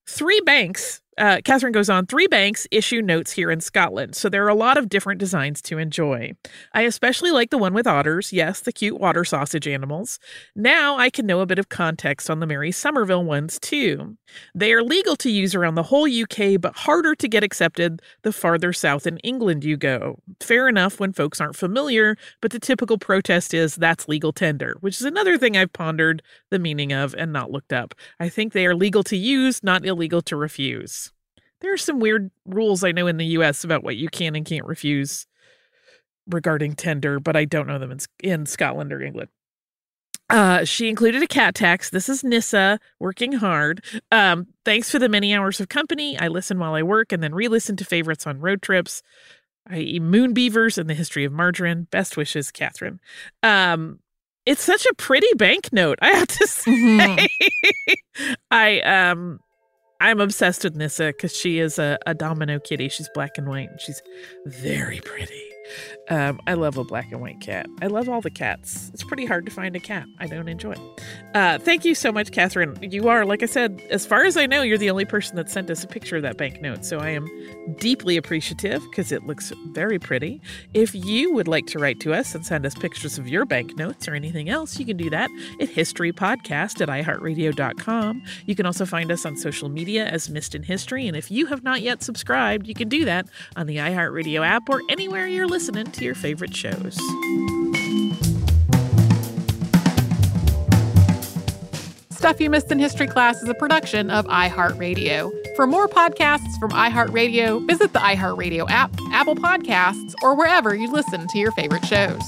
Three 0.08 0.42
banks 0.42 1.03
uh, 1.18 1.42
Catherine 1.44 1.74
goes 1.74 1.90
on, 1.90 2.06
three 2.06 2.28
banks 2.28 2.68
issue 2.72 3.02
notes 3.02 3.32
here 3.32 3.52
in 3.52 3.62
Scotland, 3.62 4.16
so 4.16 4.30
there 4.30 4.44
are 4.46 4.50
a 4.50 4.56
lot 4.56 4.78
of 4.78 4.90
different 4.90 5.20
designs 5.20 5.62
to 5.64 5.78
enjoy. 5.78 6.34
I 6.74 6.82
especially 6.82 7.32
like 7.32 7.50
the 7.50 7.58
one 7.58 7.74
with 7.74 7.88
otters, 7.88 8.34
yes, 8.34 8.62
the 8.62 8.72
cute 8.72 9.00
water 9.00 9.24
sausage 9.24 9.68
animals. 9.68 10.20
Now 10.56 10.98
I 10.98 11.10
can 11.10 11.26
know 11.26 11.42
a 11.42 11.46
bit 11.46 11.60
of 11.60 11.70
context 11.70 12.30
on 12.30 12.40
the 12.40 12.48
Mary 12.48 12.72
Somerville 12.72 13.24
ones 13.24 13.60
too. 13.60 14.18
They 14.56 14.74
are 14.74 14.84
legal 14.84 15.16
to 15.18 15.30
use 15.30 15.54
around 15.54 15.76
the 15.76 15.84
whole 15.84 16.08
UK, 16.08 16.60
but 16.60 16.76
harder 16.76 17.16
to 17.16 17.28
get 17.28 17.44
accepted 17.44 18.02
the 18.24 18.34
farther 18.34 18.74
south 18.74 19.06
in 19.06 19.18
England 19.20 19.64
you 19.64 19.78
go. 19.78 20.20
Fair 20.40 20.68
enough 20.68 21.00
when 21.00 21.14
folks 21.14 21.40
aren't 21.40 21.56
familiar, 21.56 22.18
but 22.42 22.52
the 22.52 22.60
typical 22.60 22.98
protest 22.98 23.54
is 23.54 23.76
that's 23.76 24.08
legal 24.08 24.34
tender, 24.34 24.78
which 24.80 25.00
is 25.00 25.06
another 25.06 25.38
thing 25.38 25.56
I've 25.56 25.74
pondered 25.74 26.22
the 26.50 26.60
meaning 26.60 26.92
of 26.92 27.14
and 27.18 27.32
not 27.32 27.52
looked 27.52 27.74
up. 27.74 27.94
I 28.20 28.30
think 28.30 28.54
they 28.54 28.66
are 28.66 28.76
legal 28.76 29.04
to 29.04 29.18
use, 29.18 29.64
not 29.64 29.86
illegal 29.86 30.22
to 30.24 30.36
refuse. 30.36 31.03
There 31.64 31.74
are 31.74 31.78
some 31.78 32.00
weird 32.00 32.30
rules 32.46 32.84
I 32.84 32.92
know 32.92 33.08
in 33.08 33.18
the 33.18 33.26
US 33.26 33.64
about 33.64 33.84
what 33.84 33.96
you 33.96 34.10
can 34.10 34.36
and 34.36 34.46
can't 34.46 34.66
refuse 34.66 35.26
regarding 36.28 36.76
tender, 36.76 37.20
but 37.20 37.36
I 37.36 37.46
don't 37.46 37.68
know 37.68 37.80
them 37.80 37.92
in, 37.92 38.00
in 38.22 38.46
Scotland 38.46 38.94
or 38.94 39.02
England. 39.02 39.30
Uh, 40.30 40.66
she 40.66 40.90
included 40.90 41.24
a 41.24 41.28
cat 41.28 41.56
tax. 41.56 41.90
This 41.90 42.10
is 42.10 42.24
Nissa 42.24 42.80
working 43.00 43.34
hard. 43.34 43.84
Um, 44.12 44.48
thanks 44.66 44.90
for 44.90 45.00
the 45.00 45.10
many 45.10 45.34
hours 45.34 45.60
of 45.60 45.70
company. 45.70 46.18
I 46.18 46.28
listen 46.28 46.60
while 46.60 46.74
I 46.74 46.84
work 46.84 47.12
and 47.12 47.24
then 47.24 47.34
re 47.34 47.48
listen 47.48 47.76
to 47.78 47.86
favorites 47.86 48.28
on 48.28 48.40
road 48.40 48.62
trips, 48.62 49.02
i.e., 49.70 50.00
moon 50.00 50.34
beavers 50.34 50.78
and 50.78 50.90
the 50.90 50.94
history 50.94 51.24
of 51.24 51.32
margarine. 51.32 51.88
Best 51.92 52.18
wishes, 52.18 52.52
Catherine. 52.52 53.00
Um, 53.42 54.00
it's 54.46 54.64
such 54.64 54.86
a 54.86 54.94
pretty 54.96 55.28
banknote, 55.36 56.00
I 56.02 56.10
have 56.10 56.28
to 56.28 56.48
say. 56.48 56.72
Mm-hmm. 56.72 58.34
I 58.52 58.82
um 58.82 59.40
I'm 60.00 60.20
obsessed 60.20 60.64
with 60.64 60.76
Nissa 60.76 61.08
because 61.08 61.36
she 61.36 61.60
is 61.60 61.80
a, 61.80 61.98
a 62.06 62.14
domino 62.14 62.60
kitty. 62.60 62.90
She's 62.90 63.10
black 63.14 63.38
and 63.38 63.48
white 63.48 63.70
and 63.70 63.80
she's 63.80 64.02
very 64.46 65.00
pretty. 65.00 65.53
Um, 66.10 66.40
I 66.48 66.54
love 66.54 66.78
a 66.78 66.84
black 66.84 67.12
and 67.12 67.22
white 67.22 67.40
cat. 67.40 67.68
I 67.82 67.88
love 67.88 68.10
all 68.10 68.22
the 68.22 68.30
cats. 68.30 68.92
It's 68.94 69.04
pretty 69.04 69.26
hard 69.26 69.46
to 69.46 69.52
find 69.52 69.76
a 69.76 69.80
cat 69.80 70.06
I 70.20 70.28
don't 70.28 70.48
enjoy. 70.48 70.76
Uh, 71.34 71.58
thank 71.60 71.86
you 71.86 71.96
so 71.96 72.12
much, 72.12 72.32
Catherine. 72.32 72.78
You 72.82 73.08
are, 73.10 73.26
like 73.26 73.44
I 73.44 73.48
said, 73.48 73.82
as 73.90 74.06
far 74.06 74.24
as 74.26 74.38
I 74.38 74.46
know, 74.46 74.62
you're 74.62 74.78
the 74.78 74.90
only 74.90 75.06
person 75.06 75.36
that 75.38 75.50
sent 75.50 75.70
us 75.70 75.84
a 75.84 75.88
picture 75.88 76.18
of 76.18 76.22
that 76.24 76.38
banknote. 76.38 76.86
So 76.86 77.00
I 77.00 77.10
am 77.10 77.28
deeply 77.80 78.18
appreciative 78.18 78.82
because 78.90 79.12
it 79.12 79.26
looks 79.26 79.52
very 79.72 80.00
pretty. 80.00 80.42
If 80.74 80.94
you 80.94 81.34
would 81.34 81.48
like 81.48 81.66
to 81.68 81.80
write 81.80 82.00
to 82.02 82.14
us 82.14 82.36
and 82.36 82.46
send 82.46 82.66
us 82.66 82.76
pictures 82.76 83.18
of 83.18 83.28
your 83.28 83.46
banknotes 83.46 84.08
or 84.08 84.14
anything 84.14 84.50
else, 84.50 84.80
you 84.80 84.86
can 84.86 84.98
do 84.98 85.10
that 85.10 85.30
at 85.60 85.70
historypodcast 85.70 86.82
at 86.82 86.90
iheartradio.com. 86.90 88.24
You 88.46 88.56
can 88.56 88.66
also 88.66 88.86
find 88.86 89.12
us 89.12 89.26
on 89.26 89.38
social 89.38 89.70
media 89.70 90.06
as 90.06 90.30
Missed 90.30 90.56
in 90.56 90.64
History. 90.64 91.08
And 91.08 91.16
if 91.16 91.32
you 91.32 91.48
have 91.48 91.64
not 91.64 91.82
yet 91.82 92.04
subscribed, 92.04 92.68
you 92.68 92.74
can 92.74 92.90
do 92.90 93.06
that 93.06 93.28
on 93.56 93.68
the 93.68 93.78
iHeartRadio 93.78 94.46
app 94.46 94.70
or 94.70 94.82
anywhere 94.90 95.28
you're 95.28 95.48
listening 95.54 95.86
to 95.86 96.04
your 96.04 96.16
favorite 96.16 96.56
shows. 96.56 96.98
Stuff 102.10 102.42
You 102.42 102.50
Missed 102.50 102.72
in 102.72 102.80
History 102.80 103.06
Class 103.06 103.44
is 103.44 103.50
a 103.50 103.54
production 103.54 104.10
of 104.10 104.26
iHeartRadio. 104.26 105.32
For 105.56 105.68
more 105.68 105.88
podcasts 105.88 106.60
from 106.60 106.72
iHeartRadio, 106.72 107.68
visit 107.68 107.94
the 107.94 108.00
iHeartRadio 108.00 108.68
app, 108.68 108.92
Apple 109.12 109.36
Podcasts, 109.36 110.16
or 110.24 110.36
wherever 110.36 110.74
you 110.74 110.92
listen 110.92 111.28
to 111.28 111.38
your 111.38 111.52
favorite 111.52 111.86
shows. 111.86 112.24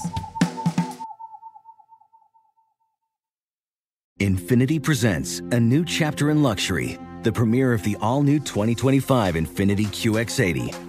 Infiniti 4.20 4.82
presents 4.82 5.40
a 5.40 5.60
new 5.60 5.84
chapter 5.84 6.30
in 6.30 6.44
luxury, 6.44 7.00
the 7.24 7.32
premiere 7.32 7.74
of 7.74 7.82
the 7.82 7.98
all 8.02 8.22
new 8.22 8.38
2025 8.38 9.36
Infinity 9.36 9.86
QX80, 9.86 10.85